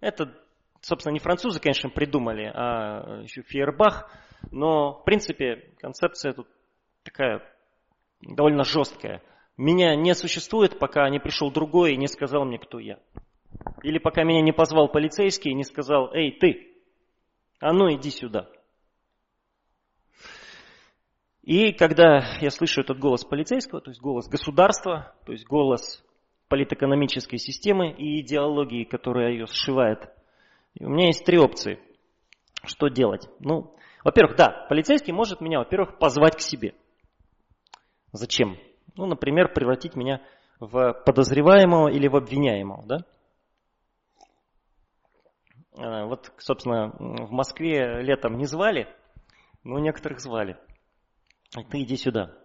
Это 0.00 0.32
собственно, 0.80 1.12
не 1.12 1.18
французы, 1.18 1.60
конечно, 1.60 1.90
придумали, 1.90 2.50
а 2.54 3.22
еще 3.22 3.42
Фейербах, 3.42 4.10
но, 4.50 5.00
в 5.00 5.04
принципе, 5.04 5.72
концепция 5.80 6.32
тут 6.32 6.48
такая 7.02 7.42
довольно 8.20 8.64
жесткая. 8.64 9.22
Меня 9.58 9.94
не 9.96 10.14
существует, 10.14 10.78
пока 10.78 11.08
не 11.10 11.18
пришел 11.18 11.50
другой 11.50 11.92
и 11.92 11.96
не 11.96 12.06
сказал 12.06 12.46
мне, 12.46 12.58
кто 12.58 12.78
я. 12.78 12.98
Или 13.82 13.98
пока 13.98 14.22
меня 14.24 14.40
не 14.40 14.52
позвал 14.52 14.88
полицейский 14.88 15.50
и 15.50 15.54
не 15.54 15.64
сказал, 15.64 16.10
эй, 16.14 16.32
ты, 16.32 16.74
а 17.60 17.72
ну 17.72 17.92
иди 17.92 18.10
сюда. 18.10 18.48
И 21.42 21.72
когда 21.72 22.38
я 22.40 22.50
слышу 22.50 22.80
этот 22.82 22.98
голос 22.98 23.24
полицейского, 23.24 23.80
то 23.80 23.90
есть 23.90 24.00
голос 24.00 24.28
государства, 24.28 25.14
то 25.26 25.32
есть 25.32 25.46
голос 25.46 26.04
политэкономической 26.48 27.38
системы 27.38 27.90
и 27.90 28.20
идеологии, 28.20 28.84
которая 28.84 29.32
ее 29.32 29.46
сшивает 29.46 30.08
и 30.74 30.84
у 30.84 30.88
меня 30.88 31.06
есть 31.06 31.24
три 31.24 31.38
опции. 31.38 31.80
Что 32.64 32.88
делать? 32.88 33.28
Ну, 33.40 33.74
во-первых, 34.04 34.36
да, 34.36 34.66
полицейский 34.68 35.12
может 35.12 35.40
меня, 35.40 35.58
во-первых, 35.58 35.98
позвать 35.98 36.36
к 36.36 36.40
себе. 36.40 36.74
Зачем? 38.12 38.56
Ну, 38.98 39.06
например, 39.06 39.54
превратить 39.54 39.94
меня 39.94 40.20
в 40.58 40.92
подозреваемого 41.06 41.88
или 41.88 42.08
в 42.08 42.16
обвиняемого, 42.16 42.84
да? 42.84 42.98
А, 45.78 46.04
вот, 46.06 46.32
собственно, 46.38 46.90
в 46.98 47.30
Москве 47.30 48.02
летом 48.02 48.36
не 48.36 48.46
звали, 48.46 48.88
но 49.62 49.78
некоторых 49.78 50.18
звали. 50.18 50.58
Ты 51.70 51.82
иди 51.82 51.96
сюда. 51.96 52.36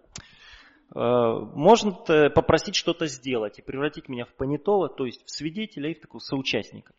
А, 0.94 1.40
можно 1.40 1.90
попросить 2.30 2.76
что-то 2.76 3.08
сделать 3.08 3.58
и 3.58 3.62
превратить 3.62 4.08
меня 4.08 4.24
в 4.24 4.32
понятого, 4.34 4.88
то 4.88 5.06
есть 5.06 5.24
в 5.24 5.30
свидетеля 5.30 5.90
и 5.90 5.94
в 5.94 6.00
такого 6.02 6.20
соучастника. 6.20 6.92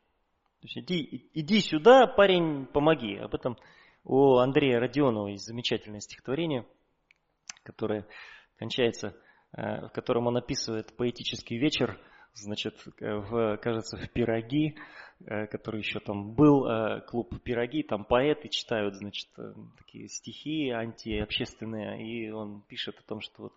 То 0.60 0.68
есть 0.68 0.78
иди, 0.80 1.30
иди 1.34 1.62
сюда, 1.62 2.08
парень, 2.08 2.65
помоги. 2.65 3.15
Об 3.15 3.34
этом 3.34 3.58
у 4.04 4.36
Андрея 4.36 4.82
Родионова 4.82 5.28
есть 5.28 5.46
замечательное 5.46 6.02
стихотворение, 6.02 6.68
которое 7.63 8.06
кончается, 8.58 9.08
э, 9.08 9.25
в 9.56 9.89
котором 9.94 10.28
он 10.28 10.38
описывает 10.38 10.96
поэтический 10.98 11.58
вечер, 11.58 12.00
значит, 12.34 12.76
в, 13.00 13.58
кажется, 13.58 13.98
в 13.98 14.10
«Пироги», 14.12 14.76
э, 15.26 15.48
который 15.48 15.80
еще 15.80 16.00
там 16.00 16.34
был, 16.34 16.65
э, 16.68 17.02
клуб 17.08 17.41
«Пироги», 17.44 17.84
там 17.84 18.06
поэты 18.06 18.50
читают, 18.50 18.96
значит, 18.96 19.30
такие 19.78 20.08
стихи 20.10 20.70
антиобщественные, 20.70 22.06
и 22.06 22.30
он 22.32 22.62
пишет 22.68 23.00
о 23.00 23.08
том, 23.08 23.22
что 23.22 23.44
вот 23.44 23.54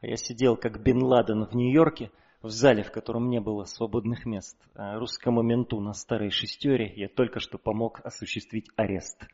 я 0.00 0.16
сидел 0.16 0.56
как 0.56 0.82
Бен 0.82 1.02
Ладен 1.02 1.44
в 1.44 1.54
Нью-Йорке, 1.54 2.10
в 2.42 2.48
зале, 2.48 2.82
в 2.82 2.90
котором 2.90 3.28
не 3.28 3.40
было 3.40 3.64
свободных 3.64 4.26
мест. 4.26 4.58
А 4.74 4.98
русскому 4.98 5.42
менту 5.42 5.80
на 5.80 5.92
старой 5.92 6.30
шестере 6.30 6.92
я 6.96 7.08
только 7.08 7.38
что 7.38 7.56
помог 7.56 8.00
осуществить 8.04 8.68
арест. 8.76 9.24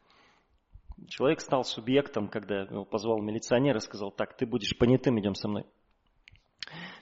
Человек 1.06 1.40
стал 1.40 1.64
субъектом, 1.64 2.28
когда 2.28 2.62
его 2.62 2.84
позвал 2.84 3.22
милиционер 3.22 3.76
и 3.76 3.80
сказал, 3.80 4.10
так, 4.10 4.36
ты 4.36 4.44
будешь 4.46 4.76
понятым, 4.76 5.18
идем 5.18 5.34
со 5.34 5.48
мной. 5.48 5.64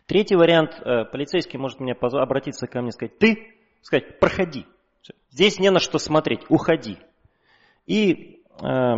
Третий 0.07 0.37
вариант, 0.37 0.81
э, 0.81 1.05
полицейский 1.05 1.59
может 1.59 1.81
мне 1.81 1.93
обратиться 1.93 2.67
ко 2.67 2.81
мне 2.81 2.89
и 2.89 2.93
сказать, 2.93 3.19
ты, 3.19 3.55
сказать, 3.83 4.19
проходи. 4.21 4.67
Здесь 5.31 5.59
не 5.59 5.71
на 5.71 5.79
что 5.79 5.99
смотреть, 5.99 6.41
уходи. 6.49 6.99
И 7.87 8.43
э, 8.63 8.95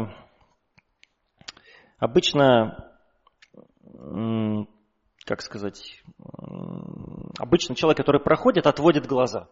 обычно 1.98 2.88
как 5.24 5.42
сказать, 5.42 6.02
обычно 7.38 7.74
человек, 7.74 7.98
который 7.98 8.20
проходит, 8.20 8.66
отводит 8.66 9.06
глаза. 9.06 9.48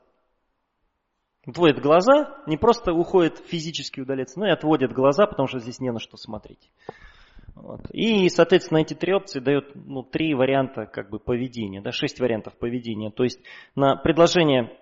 Отводит 1.46 1.80
глаза, 1.80 2.42
не 2.46 2.56
просто 2.56 2.92
уходит 2.92 3.38
физически 3.38 4.00
удаляется, 4.00 4.40
но 4.40 4.46
и 4.46 4.50
отводит 4.50 4.92
глаза, 4.92 5.26
потому 5.26 5.48
что 5.48 5.58
здесь 5.58 5.78
не 5.78 5.92
на 5.92 6.00
что 6.00 6.16
смотреть. 6.16 6.70
Вот. 7.56 7.80
И, 7.90 8.28
соответственно, 8.28 8.78
эти 8.78 8.92
три 8.92 9.14
опции 9.14 9.40
дают 9.40 9.74
ну, 9.74 10.02
три 10.02 10.34
варианта 10.34 10.86
как 10.86 11.08
бы, 11.08 11.18
поведения, 11.18 11.80
да, 11.80 11.90
шесть 11.90 12.20
вариантов 12.20 12.56
поведения. 12.58 13.10
То 13.10 13.24
есть 13.24 13.40
на 13.74 13.96
предложение 13.96 14.76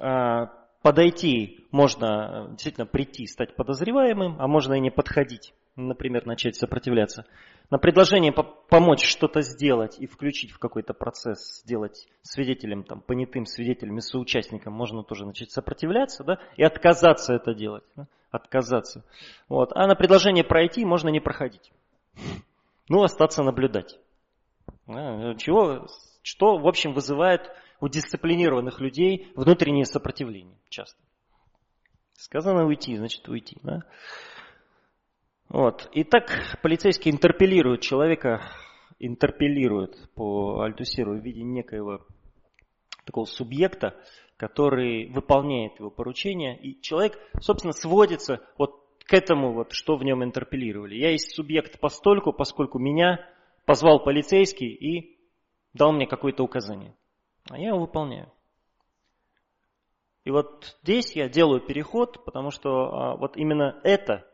э, 0.00 0.46
подойти 0.82 1.66
можно 1.72 2.46
действительно 2.50 2.86
прийти, 2.86 3.26
стать 3.26 3.56
подозреваемым, 3.56 4.36
а 4.38 4.46
можно 4.46 4.74
и 4.74 4.80
не 4.80 4.90
подходить, 4.90 5.52
например, 5.74 6.26
начать 6.26 6.54
сопротивляться. 6.54 7.26
На 7.70 7.78
предложение 7.78 8.32
помочь 8.32 9.04
что-то 9.04 9.42
сделать 9.42 9.98
и 9.98 10.06
включить 10.06 10.52
в 10.52 10.60
какой-то 10.60 10.94
процесс, 10.94 11.62
сделать 11.64 12.08
свидетелем, 12.22 12.84
там, 12.84 13.00
понятым 13.00 13.46
свидетелем 13.46 13.98
и 13.98 14.00
соучастником, 14.00 14.74
можно 14.74 15.02
тоже 15.02 15.26
начать 15.26 15.50
сопротивляться 15.50 16.22
да, 16.22 16.38
и 16.56 16.62
отказаться 16.62 17.34
это 17.34 17.52
делать. 17.52 17.84
Да, 17.96 18.06
отказаться. 18.30 19.04
Вот. 19.48 19.72
А 19.74 19.88
на 19.88 19.96
предложение 19.96 20.44
пройти 20.44 20.84
можно 20.84 21.08
не 21.08 21.20
проходить. 21.20 21.72
Ну, 22.88 23.02
остаться 23.02 23.42
наблюдать. 23.42 23.98
Чего, 24.86 25.86
что, 26.22 26.58
в 26.58 26.66
общем, 26.66 26.92
вызывает 26.92 27.50
у 27.80 27.88
дисциплинированных 27.88 28.80
людей 28.80 29.32
внутреннее 29.36 29.84
сопротивление 29.84 30.58
часто. 30.68 31.00
Сказано 32.14 32.66
уйти, 32.66 32.96
значит 32.96 33.28
уйти. 33.28 33.58
Да? 33.62 33.82
Вот. 35.48 35.88
И 35.92 36.04
так 36.04 36.58
полицейский 36.62 37.10
интерпелирует 37.10 37.80
человека, 37.80 38.42
интерпелирует 38.98 40.10
по 40.14 40.60
Альтусиру 40.60 41.18
в 41.18 41.24
виде 41.24 41.42
некоего 41.42 42.06
такого 43.04 43.24
субъекта, 43.24 43.96
который 44.36 45.10
выполняет 45.10 45.78
его 45.78 45.90
поручения, 45.90 46.58
и 46.58 46.80
человек, 46.80 47.18
собственно, 47.40 47.72
сводится 47.72 48.40
вот 48.58 48.79
к 49.10 49.12
этому, 49.12 49.52
вот, 49.52 49.72
что 49.72 49.96
в 49.96 50.04
нем 50.04 50.22
интерпеллировали. 50.22 50.94
Я 50.94 51.10
есть 51.10 51.34
субъект 51.34 51.80
постольку, 51.80 52.32
поскольку 52.32 52.78
меня 52.78 53.18
позвал 53.66 54.04
полицейский 54.04 54.68
и 54.68 55.18
дал 55.74 55.90
мне 55.90 56.06
какое-то 56.06 56.44
указание. 56.44 56.94
А 57.50 57.58
я 57.58 57.70
его 57.70 57.80
выполняю. 57.80 58.32
И 60.24 60.30
вот 60.30 60.76
здесь 60.84 61.16
я 61.16 61.28
делаю 61.28 61.60
переход, 61.60 62.24
потому 62.24 62.52
что 62.52 62.70
а, 62.70 63.16
вот 63.16 63.36
именно 63.36 63.80
это 63.82 64.24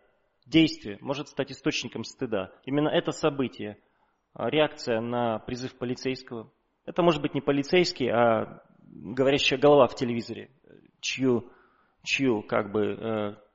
действие 0.45 0.99
может 1.01 1.29
стать 1.29 1.53
источником 1.53 2.05
стыда. 2.05 2.53
Именно 2.67 2.89
это 2.89 3.13
событие, 3.13 3.79
а, 4.35 4.51
реакция 4.51 5.01
на 5.01 5.39
призыв 5.39 5.75
полицейского. 5.79 6.53
Это 6.85 7.03
может 7.03 7.23
быть 7.23 7.33
не 7.33 7.41
полицейский, 7.41 8.11
а 8.11 8.63
говорящая 8.79 9.59
голова 9.59 9.87
в 9.87 9.95
телевизоре, 9.95 10.51
чью, 11.01 11.51
чью 12.05 12.43
как 12.43 12.73
бы, 12.73 12.83
э, 12.85 13.46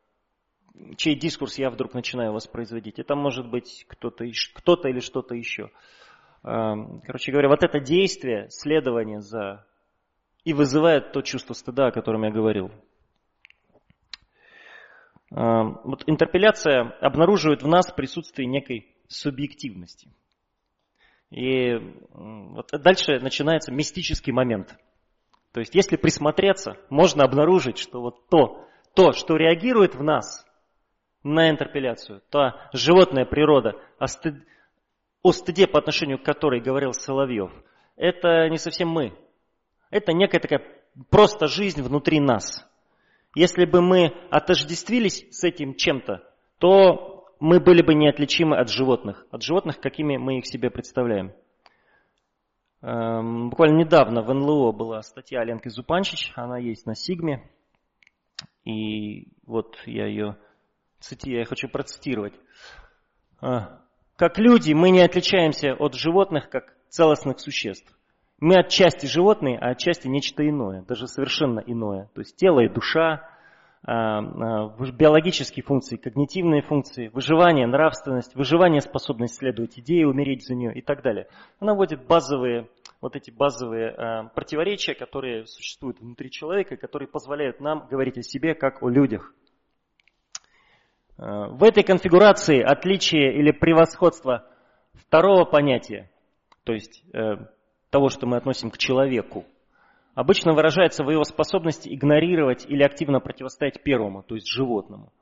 чей 0.96 1.16
дискурс 1.16 1.58
я 1.58 1.70
вдруг 1.70 1.94
начинаю 1.94 2.34
воспроизводить. 2.34 3.00
Это 3.00 3.16
может 3.16 3.50
быть 3.50 3.86
кто-то 3.88 4.26
кто 4.54 4.76
или 4.88 5.00
что-то 5.00 5.36
еще. 5.36 5.70
Короче 6.42 7.32
говоря, 7.32 7.50
вот 7.50 7.64
это 7.64 7.80
действие, 7.80 8.48
следование 8.50 9.22
за... 9.22 9.66
И 10.44 10.54
вызывает 10.54 11.12
то 11.12 11.22
чувство 11.22 11.54
стыда, 11.54 11.88
о 11.88 11.92
котором 11.92 12.24
я 12.24 12.32
говорил. 12.32 12.72
Вот 15.30 16.04
интерпеляция 16.08 16.98
обнаруживает 17.00 17.62
в 17.62 17.68
нас 17.68 17.92
присутствие 17.92 18.48
некой 18.48 18.88
субъективности. 19.08 20.10
И 21.30 21.76
вот 22.10 22.72
дальше 22.72 23.20
начинается 23.20 23.72
мистический 23.72 24.34
момент. 24.34 24.76
То 25.54 25.60
есть, 25.60 25.76
если 25.76 25.96
присмотреться, 25.96 26.78
можно 26.90 27.24
обнаружить, 27.24 27.78
что 27.78 28.02
вот 28.02 28.28
то, 28.30 28.68
то, 28.96 29.12
что 29.12 29.38
реагирует 29.38 29.96
в 29.96 30.04
нас 30.04 30.46
на 31.24 31.50
интерпеляцию, 31.50 32.22
та 32.30 32.70
животная 32.74 33.26
природа, 33.26 33.76
о, 34.00 34.08
стыд, 34.08 34.36
о 35.22 35.32
стыде, 35.32 35.68
по 35.68 35.80
отношению 35.80 36.20
к 36.20 36.24
которой 36.24 36.62
говорил 36.62 36.94
Соловьев, 36.94 37.52
это 37.96 38.50
не 38.50 38.58
совсем 38.58 38.90
мы. 38.90 39.14
Это 39.92 40.14
некая 40.14 40.40
такая 40.40 40.62
просто 41.10 41.48
жизнь 41.48 41.82
внутри 41.82 42.20
нас. 42.20 42.68
Если 43.36 43.66
бы 43.66 43.82
мы 43.82 44.14
отождествились 44.30 45.26
с 45.32 45.44
этим 45.44 45.76
чем-то, 45.76 46.24
то 46.58 47.28
мы 47.40 47.60
были 47.60 47.82
бы 47.82 47.94
неотличимы 47.94 48.58
от 48.58 48.70
животных, 48.70 49.26
от 49.32 49.42
животных, 49.42 49.80
какими 49.80 50.18
мы 50.18 50.40
их 50.40 50.46
себе 50.46 50.70
представляем. 50.70 51.34
Эм, 52.82 53.50
буквально 53.50 53.78
недавно 53.78 54.22
в 54.22 54.34
НЛО 54.34 54.72
была 54.72 55.02
статья 55.02 55.44
Ленки 55.44 55.70
Зупанчич, 55.70 56.32
она 56.36 56.58
есть 56.58 56.86
на 56.86 56.96
Сигме. 56.96 57.50
И 58.64 59.28
вот 59.46 59.78
я 59.86 60.08
ее 60.08 60.38
цитирую, 61.02 61.40
я 61.40 61.46
хочу 61.46 61.68
процитировать. 61.68 62.34
«А, 63.42 63.82
как 64.16 64.38
люди 64.38 64.74
мы 64.74 64.92
не 64.92 65.02
отличаемся 65.02 65.74
от 65.74 65.96
животных 65.96 66.50
как 66.50 66.76
целостных 66.90 67.40
существ. 67.40 67.92
Мы 68.40 68.58
отчасти 68.58 69.06
животные, 69.06 69.58
а 69.58 69.70
отчасти 69.70 70.08
нечто 70.08 70.48
иное, 70.48 70.84
даже 70.84 71.08
совершенно 71.08 71.60
иное. 71.60 72.10
То 72.14 72.22
есть 72.22 72.36
тело 72.36 72.60
и 72.60 72.70
душа, 72.70 73.28
а, 73.84 74.20
а, 74.20 74.92
биологические 74.92 75.64
функции, 75.64 75.98
когнитивные 75.98 76.62
функции, 76.62 77.08
выживание, 77.08 77.66
нравственность, 77.66 78.36
выживание, 78.36 78.82
способность 78.82 79.38
следовать 79.38 79.80
идее, 79.80 80.08
умереть 80.08 80.46
за 80.46 80.54
нее 80.54 80.74
и 80.74 80.82
так 80.82 81.02
далее. 81.02 81.28
Она 81.60 81.74
вводит 81.74 82.06
базовые, 82.06 82.70
вот 83.00 83.16
эти 83.16 83.32
базовые 83.32 84.30
противоречия, 84.36 84.94
которые 84.94 85.48
существуют 85.48 86.00
внутри 86.00 86.30
человека, 86.30 86.78
которые 86.78 87.08
позволяют 87.08 87.60
нам 87.60 87.88
говорить 87.90 88.20
о 88.20 88.22
себе 88.22 88.54
как 88.54 88.84
о 88.84 88.90
людях. 88.90 89.34
В 91.22 91.64
этой 91.64 91.84
конфигурации 91.84 92.62
отличие 92.62 93.38
или 93.38 93.52
превосходство 93.52 94.44
второго 94.96 95.46
понятия, 95.46 96.10
то 96.64 96.74
есть 96.74 97.04
э, 97.14 97.36
того, 97.92 98.10
что 98.10 98.26
мы 98.26 98.38
относим 98.38 98.72
к 98.72 98.80
человеку, 98.80 99.46
обычно 100.16 100.54
выражается 100.54 101.04
в 101.04 101.12
его 101.12 101.24
способности 101.24 101.94
игнорировать 101.94 102.66
или 102.68 102.82
активно 102.82 103.20
противостоять 103.20 103.84
первому, 103.84 104.24
то 104.24 104.34
есть 104.34 104.48
животному. 104.48 105.14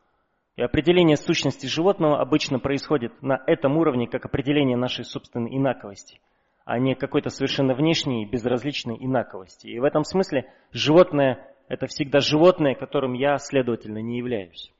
И 0.55 0.61
определение 0.61 1.17
сущности 1.17 1.65
животного 1.65 2.21
обычно 2.21 2.59
происходит 2.59 3.21
на 3.21 3.43
этом 3.45 3.75
уровне 3.75 4.07
как 4.07 4.25
определение 4.25 4.77
нашей 4.77 5.03
собственной 5.03 5.53
инаковости, 5.57 6.21
а 6.63 6.79
не 6.79 6.95
какой-то 6.95 7.29
совершенно 7.29 7.73
внешней 7.73 8.25
безразличной 8.25 8.95
инаковости. 9.01 9.67
И 9.67 9.79
в 9.79 9.83
этом 9.83 10.05
смысле 10.05 10.49
животное– 10.71 11.45
это 11.67 11.87
всегда 11.87 12.21
животное, 12.21 12.73
которым 12.73 13.11
я, 13.11 13.37
следовательно, 13.37 13.97
не 13.97 14.17
являюсь. 14.19 14.71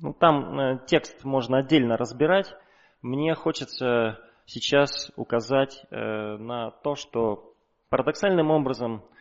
Ну, 0.00 0.14
там 0.14 0.58
э, 0.58 0.80
текст 0.86 1.24
можно 1.24 1.58
отдельно 1.58 1.96
разбирать. 1.96 2.54
Мне 3.02 3.34
хочется 3.34 4.18
сейчас 4.46 5.12
указать 5.16 5.84
э, 5.90 5.96
на 6.36 6.70
то, 6.70 6.94
что 6.94 7.54
парадоксальным 7.88 8.50
образом– 8.50 9.04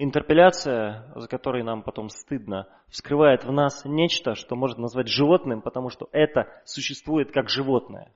Интерпеляция, 0.00 1.10
за 1.16 1.26
которой 1.26 1.64
нам 1.64 1.82
потом 1.82 2.08
стыдно, 2.08 2.68
вскрывает 2.88 3.44
в 3.44 3.50
нас 3.50 3.84
нечто, 3.84 4.36
что 4.36 4.54
можно 4.54 4.82
назвать 4.82 5.08
животным, 5.08 5.60
потому 5.60 5.90
что 5.90 6.08
это 6.12 6.46
существует 6.64 7.32
как 7.32 7.48
животное. 7.48 8.12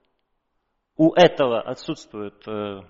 У 0.95 1.11
этого 1.11 1.59
отсутствуют 1.59 2.47
э, 2.47 2.83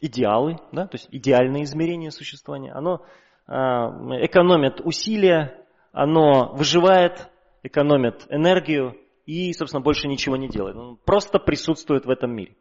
идеалы, 0.00 0.58
да, 0.70 0.86
то 0.86 0.94
есть 0.94 1.08
идеальное 1.10 1.64
измерение 1.64 2.12
существования. 2.12 2.72
Оно 2.72 3.04
э, 3.48 3.52
экономит 3.52 4.80
усилия, 4.80 5.66
оно 5.90 6.52
выживает, 6.54 7.28
экономит 7.62 8.26
энергию 8.30 8.96
и, 9.26 9.52
собственно, 9.52 9.82
больше 9.82 10.08
ничего 10.08 10.36
не 10.36 10.48
делает. 10.48 10.76
Он 10.76 10.96
просто 10.96 11.38
присутствует 11.38 12.06
в 12.06 12.10
этом 12.10 12.34
мире. 12.34 12.56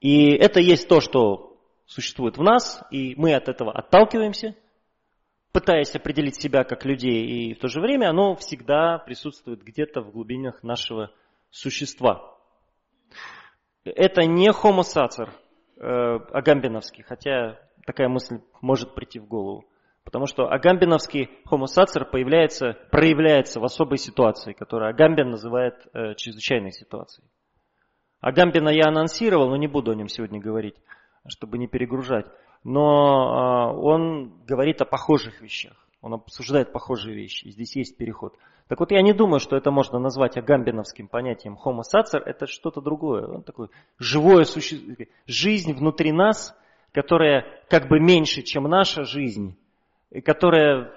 И 0.00 0.32
это 0.32 0.60
есть 0.60 0.88
то, 0.88 1.00
что 1.00 1.58
существует 1.86 2.38
в 2.38 2.42
нас, 2.42 2.82
и 2.90 3.14
мы 3.16 3.34
от 3.34 3.48
этого 3.48 3.72
отталкиваемся, 3.72 4.56
пытаясь 5.52 5.94
определить 5.94 6.40
себя 6.40 6.64
как 6.64 6.84
людей, 6.84 7.24
и 7.26 7.54
в 7.54 7.58
то 7.58 7.68
же 7.68 7.80
время 7.80 8.10
оно 8.10 8.36
всегда 8.36 8.98
присутствует 8.98 9.62
где-то 9.62 10.00
в 10.00 10.12
глубинах 10.12 10.62
нашего 10.62 11.12
существа. 11.50 12.36
Это 13.84 14.24
не 14.24 14.48
homo 14.50 14.82
sacer 14.82 15.30
э, 15.76 16.18
агамбиновский, 16.32 17.02
хотя 17.02 17.58
такая 17.84 18.08
мысль 18.08 18.40
может 18.60 18.94
прийти 18.94 19.18
в 19.18 19.26
голову. 19.26 19.64
Потому 20.04 20.26
что 20.26 20.48
агамбиновский 20.48 21.28
sacer 21.50 22.04
появляется, 22.10 22.76
проявляется 22.90 23.60
в 23.60 23.64
особой 23.64 23.98
ситуации, 23.98 24.52
которую 24.54 24.90
Агамбин 24.90 25.30
называет 25.30 25.74
э, 25.92 26.14
чрезвычайной 26.14 26.72
ситуацией. 26.72 27.28
Агамбина 28.20 28.70
я 28.70 28.88
анонсировал, 28.88 29.48
но 29.48 29.56
не 29.56 29.68
буду 29.68 29.92
о 29.92 29.94
нем 29.94 30.08
сегодня 30.08 30.40
говорить 30.40 30.76
чтобы 31.28 31.58
не 31.58 31.66
перегружать. 31.66 32.26
Но 32.64 32.82
а, 32.82 33.72
он 33.72 34.44
говорит 34.44 34.80
о 34.82 34.84
похожих 34.84 35.40
вещах. 35.40 35.86
Он 36.02 36.14
обсуждает 36.14 36.72
похожие 36.72 37.14
вещи. 37.14 37.46
И 37.46 37.50
здесь 37.50 37.76
есть 37.76 37.96
переход. 37.96 38.34
Так 38.68 38.80
вот, 38.80 38.90
я 38.92 39.02
не 39.02 39.12
думаю, 39.12 39.40
что 39.40 39.56
это 39.56 39.70
можно 39.70 39.98
назвать 39.98 40.36
агамбиновским 40.36 41.08
понятием 41.08 41.58
homo 41.62 41.80
sacer. 41.80 42.20
Это 42.24 42.46
что-то 42.46 42.80
другое. 42.80 43.26
Он 43.26 43.42
такой 43.42 43.68
живое 43.98 44.44
существо, 44.44 45.04
жизнь 45.26 45.74
внутри 45.74 46.12
нас, 46.12 46.56
которая 46.92 47.44
как 47.68 47.88
бы 47.88 48.00
меньше, 48.00 48.42
чем 48.42 48.64
наша 48.64 49.04
жизнь, 49.04 49.58
и 50.10 50.20
которая, 50.20 50.92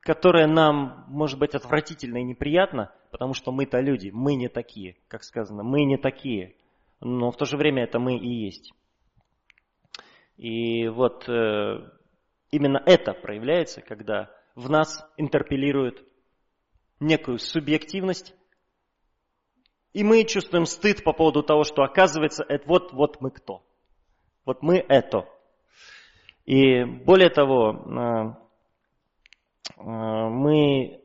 которая 0.00 0.46
нам 0.46 1.04
может 1.08 1.38
быть 1.38 1.54
отвратительно 1.54 2.18
и 2.18 2.24
неприятна, 2.24 2.92
потому 3.10 3.34
что 3.34 3.52
мы-то 3.52 3.80
люди, 3.80 4.10
мы 4.12 4.34
не 4.34 4.48
такие, 4.48 4.96
как 5.08 5.24
сказано, 5.24 5.62
мы 5.62 5.84
не 5.84 5.96
такие. 5.96 6.56
Но 7.00 7.30
в 7.30 7.36
то 7.36 7.44
же 7.44 7.56
время 7.56 7.84
это 7.84 7.98
мы 7.98 8.16
и 8.16 8.28
есть. 8.28 8.72
И 10.36 10.88
вот 10.88 11.28
э, 11.28 11.90
именно 12.50 12.82
это 12.84 13.12
проявляется, 13.12 13.80
когда 13.80 14.30
в 14.54 14.70
нас 14.70 15.04
интерпелируют 15.16 16.04
некую 17.00 17.38
субъективность, 17.38 18.34
и 19.92 20.04
мы 20.04 20.24
чувствуем 20.24 20.66
стыд 20.66 21.02
по 21.04 21.12
поводу 21.12 21.42
того, 21.42 21.64
что 21.64 21.82
оказывается, 21.82 22.44
это 22.46 22.66
вот, 22.66 22.92
вот 22.92 23.20
мы 23.20 23.30
кто. 23.30 23.64
Вот 24.44 24.62
мы 24.62 24.76
это. 24.76 25.26
И 26.46 26.84
более 26.84 27.28
того, 27.28 27.74
э, 27.74 28.34
э, 29.78 29.82
мы 29.82 31.02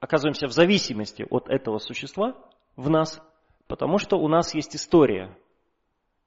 оказываемся 0.00 0.48
в 0.48 0.52
зависимости 0.52 1.24
от 1.30 1.48
этого 1.48 1.78
существа 1.78 2.34
в 2.76 2.90
нас, 2.90 3.22
потому 3.68 3.98
что 3.98 4.16
у 4.18 4.28
нас 4.28 4.54
есть 4.54 4.74
история. 4.74 5.36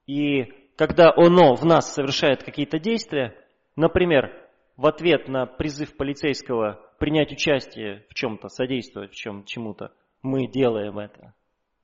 И 0.06 0.44
когда 0.76 1.12
оно 1.14 1.54
в 1.54 1.64
нас 1.64 1.94
совершает 1.94 2.42
какие-то 2.42 2.78
действия, 2.78 3.36
например, 3.76 4.32
в 4.76 4.86
ответ 4.86 5.28
на 5.28 5.44
призыв 5.44 5.96
полицейского 5.96 6.80
принять 6.98 7.32
участие 7.32 8.06
в 8.08 8.14
чем-то, 8.14 8.48
содействовать 8.48 9.12
в 9.12 9.14
чем 9.14 9.44
чему-то, 9.44 9.92
мы 10.22 10.46
делаем 10.46 10.98
это. 10.98 11.34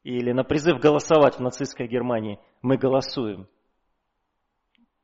Или 0.02 0.32
на 0.32 0.44
призыв 0.44 0.78
голосовать 0.78 1.36
в 1.36 1.40
нацистской 1.40 1.88
Германии 1.88 2.38
мы 2.62 2.76
голосуем. 2.76 3.48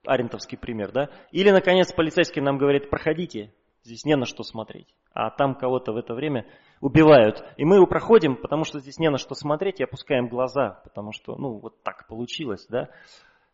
Арентовский 0.07 0.59
пример, 0.59 0.93
да? 0.93 1.11
Или, 1.31 1.51
наконец, 1.51 1.93
полицейский 1.93 2.41
нам 2.41 2.59
говорит, 2.59 2.91
проходите, 2.91 3.53
здесь 3.83 4.05
не 4.05 4.17
на 4.17 4.27
что 4.27 4.43
смотреть. 4.43 4.95
А 5.13 5.31
там 5.31 5.55
кого-то 5.55 5.93
в 5.93 5.97
это 5.97 6.15
время 6.15 6.47
убивают. 6.81 7.45
И 7.57 7.65
мы 7.65 7.77
его 7.77 7.87
проходим, 7.87 8.37
потому 8.37 8.65
что 8.65 8.81
здесь 8.81 8.99
не 8.99 9.11
на 9.11 9.19
что 9.19 9.35
смотреть, 9.35 9.81
и 9.81 9.85
опускаем 9.85 10.29
глаза, 10.29 10.81
потому 10.85 11.13
что, 11.13 11.37
ну, 11.37 11.59
вот 11.59 11.83
так 11.83 12.07
получилось, 12.07 12.67
да? 12.69 12.89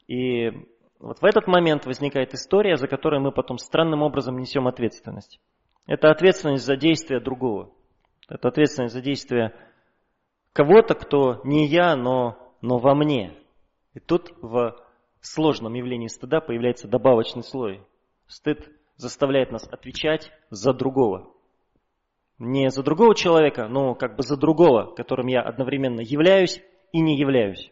И 0.07 0.51
вот 1.01 1.21
в 1.21 1.25
этот 1.25 1.47
момент 1.47 1.87
возникает 1.87 2.35
история, 2.35 2.77
за 2.77 2.89
которой 2.89 3.21
мы 3.21 3.33
потом 3.33 3.59
странным 3.59 4.03
образом 4.03 4.39
несем 4.39 4.67
ответственность. 4.67 5.41
Это 5.87 6.11
ответственность 6.11 6.65
за 6.65 6.77
действия 6.77 7.21
другого. 7.21 7.71
Это 8.29 8.49
ответственность 8.49 8.95
за 8.95 9.01
действия 9.01 9.55
кого-то, 10.53 10.95
кто 10.95 11.41
не 11.45 11.67
я, 11.67 11.97
но, 11.97 12.55
но 12.61 12.79
во 12.79 12.95
мне. 12.95 13.35
И 13.95 14.01
тут 14.01 14.33
в 14.41 14.77
сложном 15.21 15.75
явлении 15.75 16.09
стыда 16.09 16.41
появляется 16.41 16.89
добавочный 16.89 17.43
слой. 17.43 17.83
Стыд 18.27 18.69
заставляет 18.97 19.53
нас 19.53 19.67
отвечать 19.69 20.31
за 20.51 20.73
другого. 20.73 21.33
Не 22.39 22.71
за 22.71 22.83
другого 22.83 23.15
человека, 23.15 23.69
но 23.69 23.95
как 23.95 24.17
бы 24.17 24.23
за 24.23 24.37
другого, 24.37 24.95
которым 24.95 25.27
я 25.27 25.41
одновременно 25.41 26.01
являюсь 26.01 26.63
и 26.93 27.01
не 27.01 27.19
являюсь. 27.19 27.71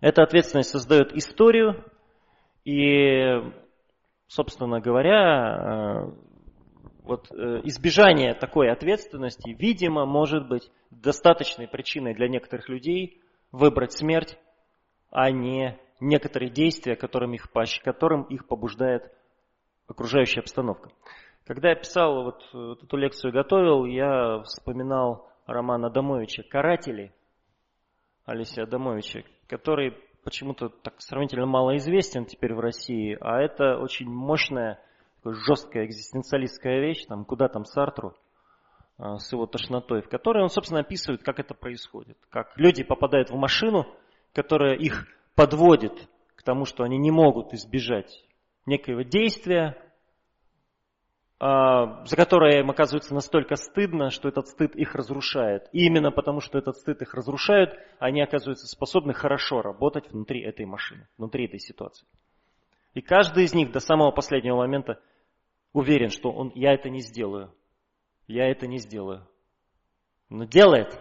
Эта 0.00 0.22
ответственность 0.24 0.70
создает 0.70 1.12
историю, 1.12 1.84
и, 2.64 3.40
собственно 4.26 4.80
говоря, 4.80 6.08
вот 7.04 7.30
избежание 7.30 8.34
такой 8.34 8.70
ответственности, 8.70 9.50
видимо, 9.50 10.04
может 10.06 10.48
быть 10.48 10.70
достаточной 10.90 11.68
причиной 11.68 12.14
для 12.14 12.28
некоторых 12.28 12.68
людей 12.68 13.20
выбрать 13.52 13.92
смерть, 13.92 14.38
а 15.12 15.30
не 15.30 15.78
некоторые 16.00 16.50
действия, 16.50 16.96
которым 16.96 17.34
их, 17.34 17.48
которым 17.84 18.22
их 18.24 18.48
побуждает 18.48 19.12
окружающая 19.86 20.40
обстановка. 20.40 20.90
Когда 21.44 21.70
я 21.70 21.76
писал 21.76 22.24
вот, 22.24 22.48
вот 22.52 22.82
эту 22.82 22.96
лекцию, 22.96 23.32
готовил, 23.32 23.84
я 23.84 24.40
вспоминал 24.42 25.28
роман 25.46 25.84
Адамовича 25.84 26.42
«Каратели» 26.44 27.12
Алисия 28.24 28.64
Адамовича, 28.64 29.24
который 29.48 29.96
почему-то 30.24 30.68
так 30.68 30.94
сравнительно 30.98 31.46
мало 31.46 31.76
известен 31.76 32.24
теперь 32.24 32.54
в 32.54 32.60
России, 32.60 33.16
а 33.20 33.40
это 33.40 33.76
очень 33.76 34.08
мощная, 34.08 34.80
жесткая 35.24 35.86
экзистенциалистская 35.86 36.80
вещь, 36.80 37.04
там, 37.06 37.24
куда 37.24 37.48
там 37.48 37.64
Сартру 37.64 38.14
а, 38.98 39.18
с 39.18 39.32
его 39.32 39.46
тошнотой, 39.46 40.02
в 40.02 40.08
которой 40.08 40.42
он, 40.42 40.48
собственно, 40.48 40.80
описывает, 40.80 41.22
как 41.22 41.40
это 41.40 41.54
происходит. 41.54 42.16
Как 42.30 42.56
люди 42.56 42.84
попадают 42.84 43.30
в 43.30 43.34
машину, 43.34 43.86
которая 44.32 44.76
их 44.76 45.06
подводит 45.34 46.08
к 46.36 46.42
тому, 46.42 46.64
что 46.64 46.84
они 46.84 46.98
не 46.98 47.10
могут 47.10 47.52
избежать 47.52 48.24
некоего 48.66 49.02
действия, 49.02 49.76
а, 51.38 52.04
за 52.04 52.14
которое 52.14 52.60
им 52.60 52.70
оказывается 52.70 53.14
настолько 53.14 53.56
стыдно, 53.56 54.10
что 54.10 54.28
этот 54.28 54.46
стыд 54.46 54.76
их 54.76 54.94
разрушает. 54.94 55.68
И 55.72 55.86
именно 55.86 56.12
потому, 56.12 56.40
что 56.40 56.58
этот 56.58 56.76
стыд 56.76 57.02
их 57.02 57.14
разрушает, 57.14 57.70
они 57.98 58.22
оказываются 58.22 58.68
способны 58.68 59.12
хорошо 59.12 59.60
работать 59.60 60.08
внутри 60.10 60.42
этой 60.42 60.66
машины, 60.66 61.08
внутри 61.18 61.46
этой 61.46 61.58
ситуации. 61.58 62.06
И 62.94 63.00
каждый 63.00 63.44
из 63.44 63.54
них 63.54 63.72
до 63.72 63.80
самого 63.80 64.12
последнего 64.12 64.56
момента 64.56 65.00
уверен, 65.72 66.10
что 66.10 66.30
он, 66.30 66.52
я 66.54 66.74
это 66.74 66.90
не 66.90 67.00
сделаю. 67.00 67.52
Я 68.28 68.48
это 68.48 68.68
не 68.68 68.78
сделаю. 68.78 69.26
Но 70.28 70.44
делает, 70.44 70.96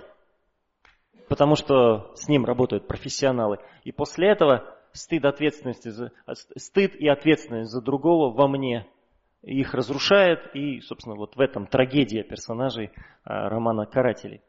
потому 1.32 1.55
что 1.55 2.11
с 2.15 2.27
ним 2.27 2.43
работают 2.43 2.88
профессионалы. 2.88 3.57
И 3.86 3.93
после 3.93 4.29
этого 4.29 4.65
стыд, 4.91 5.23
ответственности 5.23 5.88
за, 5.88 6.11
стыд 6.57 6.93
и 6.95 7.07
ответственность 7.07 7.71
за 7.71 7.82
другого 7.82 8.36
во 8.36 8.49
мне– 8.49 8.86
их 9.41 9.73
разрушает, 9.73 10.53
и, 10.53 10.82
собственно, 10.82 11.15
вот 11.15 11.36
в 11.36 11.39
этом 11.39 11.65
трагедия 11.65 12.23
персонажей 12.23 12.91
а, 13.23 13.49
романа 13.49 13.86
«Карателей». 13.86 14.41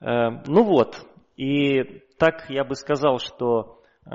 Э, 0.00 0.28
ну 0.46 0.62
вот, 0.62 1.06
и 1.36 2.02
так 2.18 2.48
я 2.48 2.64
бы 2.64 2.74
сказал, 2.74 3.18
что 3.18 3.82
э, 4.04 4.10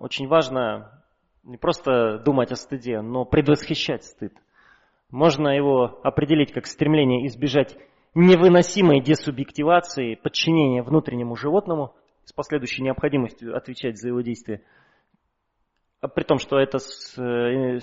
очень 0.00 0.28
важно 0.28 1.02
не 1.44 1.56
просто 1.56 2.18
думать 2.18 2.50
о 2.52 2.56
стыде, 2.56 3.00
но 3.00 3.24
предвосхищать 3.24 4.04
стыд. 4.04 4.32
Можно 5.10 5.48
его 5.48 6.00
определить 6.02 6.52
как 6.52 6.66
стремление 6.66 7.26
избежать 7.26 7.76
невыносимой 8.16 9.00
десубъективации, 9.00 10.14
подчинения 10.14 10.82
внутреннему 10.82 11.36
животному 11.36 11.94
с 12.24 12.32
последующей 12.32 12.82
необходимостью 12.82 13.56
отвечать 13.56 13.98
за 13.98 14.08
его 14.08 14.20
действия– 14.20 14.62
а 16.00 16.08
при 16.08 16.24
том, 16.24 16.38
что 16.38 16.58
это, 16.58 16.78
э, 17.16 17.78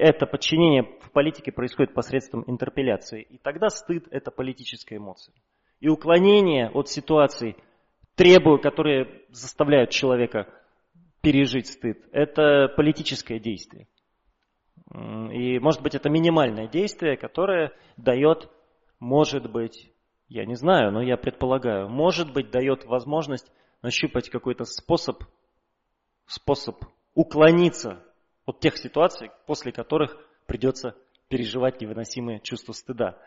это 0.00 0.26
подчинение 0.26 0.84
в 1.02 1.10
политике 1.10 1.52
происходит 1.52 1.92
посредством 1.92 2.44
интерпеляции. 2.46 3.22
И 3.22 3.38
тогда 3.38 3.68
стыд– 3.68 4.06
это 4.10 4.30
политическая 4.30 4.96
эмоция. 4.96 5.34
И 5.80 5.88
уклонение 5.88 6.70
от 6.70 6.88
ситуаций, 6.88 7.56
требуя, 8.14 8.58
которые 8.58 9.22
заставляют 9.30 9.90
человека 9.90 10.48
пережить 11.20 11.66
стыд, 11.66 11.98
это 12.12 12.68
политическое 12.76 13.38
действие. 13.38 13.86
И 14.94 15.58
может 15.58 15.82
быть 15.82 15.94
это 15.94 16.08
минимальное 16.08 16.68
действие, 16.68 17.16
которое 17.16 17.72
дает, 17.96 18.48
может 19.00 19.50
быть, 19.50 19.92
я 20.28 20.44
не 20.44 20.54
знаю, 20.54 20.92
но 20.92 21.02
я 21.02 21.16
предполагаю, 21.16 21.88
может 21.88 22.32
быть 22.32 22.50
дает 22.50 22.84
возможность 22.84 23.50
нащупать 23.82 24.28
какой-то 24.28 24.64
способ, 24.64 25.22
способ 26.26 26.84
уклониться 27.14 28.02
от 28.44 28.60
тех 28.60 28.76
ситуаций, 28.76 29.30
после 29.46 29.72
которых 29.72 30.16
придется 30.46 30.96
переживать 31.28 31.80
невыносимые 31.80 32.40
чувства 32.40 32.72
стыда. 32.72 33.18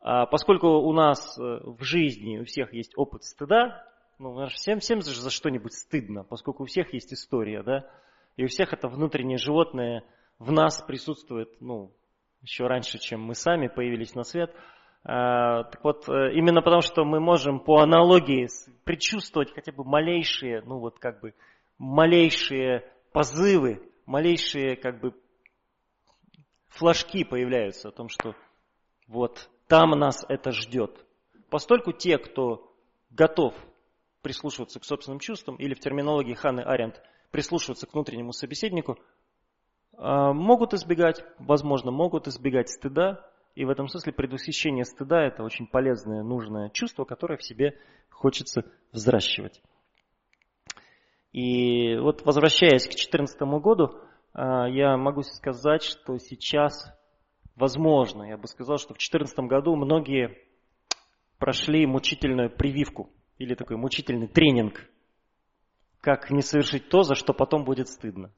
А 0.00 0.26
поскольку 0.26 0.68
у 0.68 0.92
нас 0.92 1.38
э, 1.38 1.42
в 1.42 1.82
жизни 1.82 2.38
у 2.38 2.44
всех 2.44 2.72
есть 2.72 2.92
опыт 2.96 3.24
стыда, 3.24 3.84
ну, 4.18 4.46
всем, 4.48 4.80
всем 4.80 5.00
за 5.00 5.30
что-нибудь 5.30 5.72
стыдно, 5.72 6.24
поскольку 6.24 6.64
у 6.64 6.66
всех 6.66 6.92
есть 6.92 7.12
история, 7.12 7.62
да, 7.62 7.90
и 8.36 8.44
у 8.44 8.48
всех 8.48 8.72
это 8.72 8.88
внутреннее 8.88 9.38
животное 9.38 10.04
в 10.38 10.52
нас 10.52 10.82
присутствует, 10.82 11.60
ну, 11.60 11.92
еще 12.40 12.66
раньше, 12.66 12.98
чем 12.98 13.22
мы 13.22 13.34
сами 13.34 13.68
появились 13.68 14.14
на 14.14 14.22
свет. 14.22 14.54
А, 15.04 15.64
так 15.64 15.82
вот, 15.84 16.08
э, 16.08 16.32
именно 16.34 16.60
потому, 16.60 16.82
что 16.82 17.04
мы 17.04 17.20
можем 17.20 17.60
по 17.60 17.80
аналогии 17.80 18.48
предчувствовать 18.84 19.52
хотя 19.54 19.72
бы 19.72 19.84
малейшие, 19.84 20.62
ну 20.62 20.78
вот 20.78 20.98
как 20.98 21.20
бы 21.20 21.34
малейшие 21.78 22.90
позывы, 23.12 23.82
малейшие 24.06 24.76
как 24.76 25.00
бы 25.00 25.14
флажки 26.68 27.24
появляются 27.24 27.88
о 27.88 27.92
том, 27.92 28.08
что 28.08 28.34
вот 29.06 29.48
там 29.66 29.90
нас 29.90 30.24
это 30.28 30.52
ждет. 30.52 31.04
Постольку 31.50 31.92
те, 31.92 32.18
кто 32.18 32.74
готов 33.10 33.54
прислушиваться 34.22 34.80
к 34.80 34.84
собственным 34.84 35.20
чувствам, 35.20 35.56
или 35.56 35.74
в 35.74 35.80
терминологии 35.80 36.34
Ханны 36.34 36.60
Аренд 36.60 37.00
прислушиваться 37.30 37.86
к 37.86 37.94
внутреннему 37.94 38.32
собеседнику, 38.32 38.98
а, 39.96 40.32
могут 40.32 40.74
избегать, 40.74 41.22
возможно, 41.38 41.90
могут 41.90 42.28
избегать 42.28 42.68
стыда, 42.68 43.28
и 43.58 43.64
в 43.64 43.70
этом 43.70 43.88
смысле 43.88 44.12
предвосхищение 44.12 44.84
стыда– 44.84 45.20
это 45.26 45.42
очень 45.42 45.66
полезное, 45.66 46.22
нужное 46.22 46.70
чувство, 46.70 47.04
которое 47.04 47.36
в 47.36 47.42
себе 47.42 47.76
хочется 48.08 48.64
взращивать. 48.92 49.60
И 51.32 51.96
вот 51.96 52.24
возвращаясь 52.24 52.84
к 52.84 52.90
2014 52.90 53.40
году, 53.60 53.98
а, 54.32 54.68
я 54.68 54.96
могу 54.96 55.22
сказать, 55.22 55.82
что 55.82 56.18
сейчас, 56.18 56.88
возможно, 57.56 58.22
я 58.22 58.36
бы 58.36 58.46
сказал, 58.46 58.78
что 58.78 58.94
в 58.94 58.98
2014 58.98 59.36
году 59.48 59.74
многие 59.74 60.38
прошли 61.40 61.84
мучительную 61.84 62.50
прививку 62.50 63.10
или 63.38 63.56
такой 63.56 63.76
мучительный 63.76 64.28
тренинг, 64.28 64.88
как 66.00 66.30
не 66.30 66.42
совершить 66.42 66.90
то, 66.90 67.02
за 67.02 67.16
что 67.16 67.32
потом 67.32 67.64
будет 67.64 67.88
стыдно. 67.88 68.30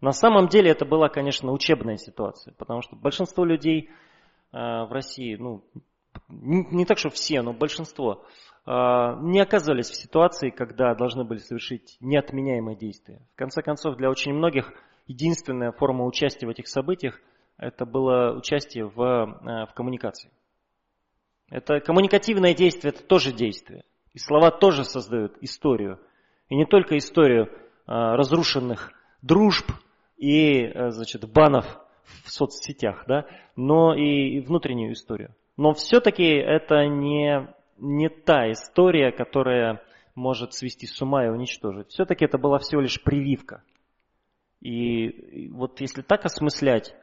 На 0.00 0.10
самом 0.10 0.48
деле 0.48 0.72
это 0.72 0.84
была, 0.84 1.08
конечно, 1.08 1.52
учебная 1.52 1.98
ситуация, 1.98 2.52
потому 2.54 2.82
что 2.82 2.96
большинство 2.96 3.44
людей 3.44 3.90
в 4.52 4.88
России, 4.90 5.36
ну, 5.36 5.64
не 6.28 6.84
так, 6.84 6.98
что 6.98 7.10
все, 7.10 7.42
но 7.42 7.52
большинство, 7.52 8.24
а, 8.64 9.16
не 9.20 9.40
оказались 9.40 9.90
в 9.90 9.94
ситуации, 9.94 10.50
когда 10.50 10.94
должны 10.94 11.24
были 11.24 11.38
совершить 11.38 11.96
неотменяемые 12.00 12.76
действия. 12.76 13.20
В 13.34 13.36
конце 13.36 13.62
концов, 13.62 13.96
для 13.96 14.10
очень 14.10 14.32
многих 14.32 14.72
единственная 15.06 15.70
форма 15.72 16.04
участия 16.04 16.46
в 16.46 16.50
этих 16.50 16.66
событиях 16.66 17.20
это 17.58 17.86
было 17.86 18.36
участие 18.36 18.86
в, 18.86 19.00
э, 19.00 19.66
в 19.66 19.74
коммуникации. 19.74 20.30
Это 21.48 21.80
коммуникативное 21.80 22.54
действие, 22.54 22.92
это 22.92 23.04
тоже 23.04 23.32
действие. 23.32 23.84
И 24.12 24.18
слова 24.18 24.50
тоже 24.50 24.84
создают 24.84 25.36
историю. 25.42 26.00
И 26.48 26.56
не 26.56 26.66
только 26.66 26.98
историю 26.98 27.48
разрушенных 27.86 28.92
дружб 29.22 29.70
и 30.16 30.64
э, 30.64 30.90
значит, 30.90 31.30
банов 31.30 31.78
в 32.24 32.30
соцсетях, 32.30 33.04
да, 33.06 33.26
но 33.56 33.94
и 33.94 34.40
внутреннюю 34.40 34.92
историю. 34.92 35.34
Но 35.56 35.72
все-таки 35.72 36.24
это 36.24 36.86
не 36.86 37.48
не 37.78 38.08
та 38.08 38.50
история, 38.50 39.12
которая 39.12 39.82
может 40.14 40.54
свести 40.54 40.86
с 40.86 41.00
ума 41.02 41.26
и 41.26 41.28
уничтожить. 41.28 41.88
Все-таки 41.88 42.24
это 42.24 42.38
была 42.38 42.58
всего 42.58 42.80
лишь 42.80 43.02
прививка. 43.02 43.62
И 44.60 45.48
вот 45.52 45.80
если 45.80 46.02
так 46.02 46.24
осмыслять 46.24 46.94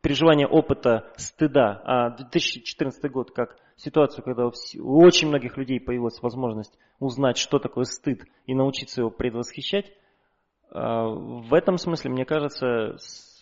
переживание 0.00 0.46
опыта 0.46 1.12
стыда, 1.16 1.82
а 1.84 2.10
2014 2.10 3.10
год 3.10 3.32
как 3.32 3.56
ситуацию, 3.74 4.24
когда 4.24 4.46
у 4.46 4.52
очень 5.02 5.28
многих 5.28 5.56
людей 5.56 5.80
появилась 5.80 6.22
возможность 6.22 6.78
узнать, 7.00 7.36
что 7.36 7.58
такое 7.58 7.84
стыд 7.84 8.24
и 8.46 8.54
научиться 8.54 9.00
его 9.00 9.10
предвосхищать, 9.10 9.92
в 10.70 11.54
этом 11.54 11.78
смысле, 11.78 12.10
мне 12.10 12.24
кажется, 12.24 12.96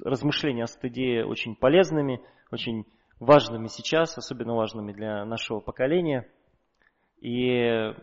размышления 0.04 0.64
о 0.64 0.68
стыде 0.68 1.24
очень 1.24 1.56
полезными, 1.56 2.20
очень 2.50 2.84
важными 3.18 3.68
сейчас, 3.68 4.16
особенно 4.18 4.54
важными 4.54 4.92
для 4.92 5.24
нашего 5.24 5.60
поколения– 5.60 6.28
и 7.24 7.48
э, 7.48 7.94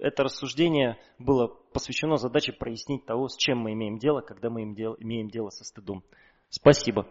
это 0.00 0.22
рассуждение 0.22 0.96
было 1.18 1.48
посвящено 1.74 2.16
задаче 2.16 2.52
прояснить 2.52 3.04
того, 3.04 3.28
с 3.28 3.36
чем 3.36 3.58
мы 3.58 3.74
имеем 3.74 3.98
дело, 3.98 4.22
когда 4.22 4.48
мы 4.48 4.62
имеем 4.62 5.28
дело 5.28 5.50
со 5.50 5.64
стыдом. 5.64 6.02
Спасибо. 6.48 7.06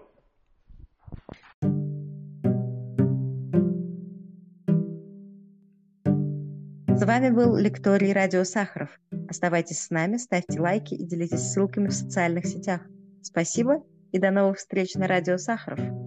С 6.88 7.06
вами 7.06 7.30
был 7.30 7.56
лекторий 7.56 8.12
радио 8.12 8.44
Сахаров. 8.44 8.90
Оставайтесь 9.36 9.80
с 9.80 9.90
нами, 9.90 10.16
ставьте 10.16 10.62
лайки 10.62 10.94
и 10.94 11.06
делитесь 11.06 11.52
ссылками 11.52 11.90
в 11.90 11.94
социальных 11.94 12.46
сетях. 12.46 12.80
Спасибо 13.22 13.84
и 14.14 14.18
до 14.18 14.32
новых 14.32 14.60
встреч 14.60 14.96
на 14.96 15.08
радио 15.08 15.38
Сахаров. 15.38 16.05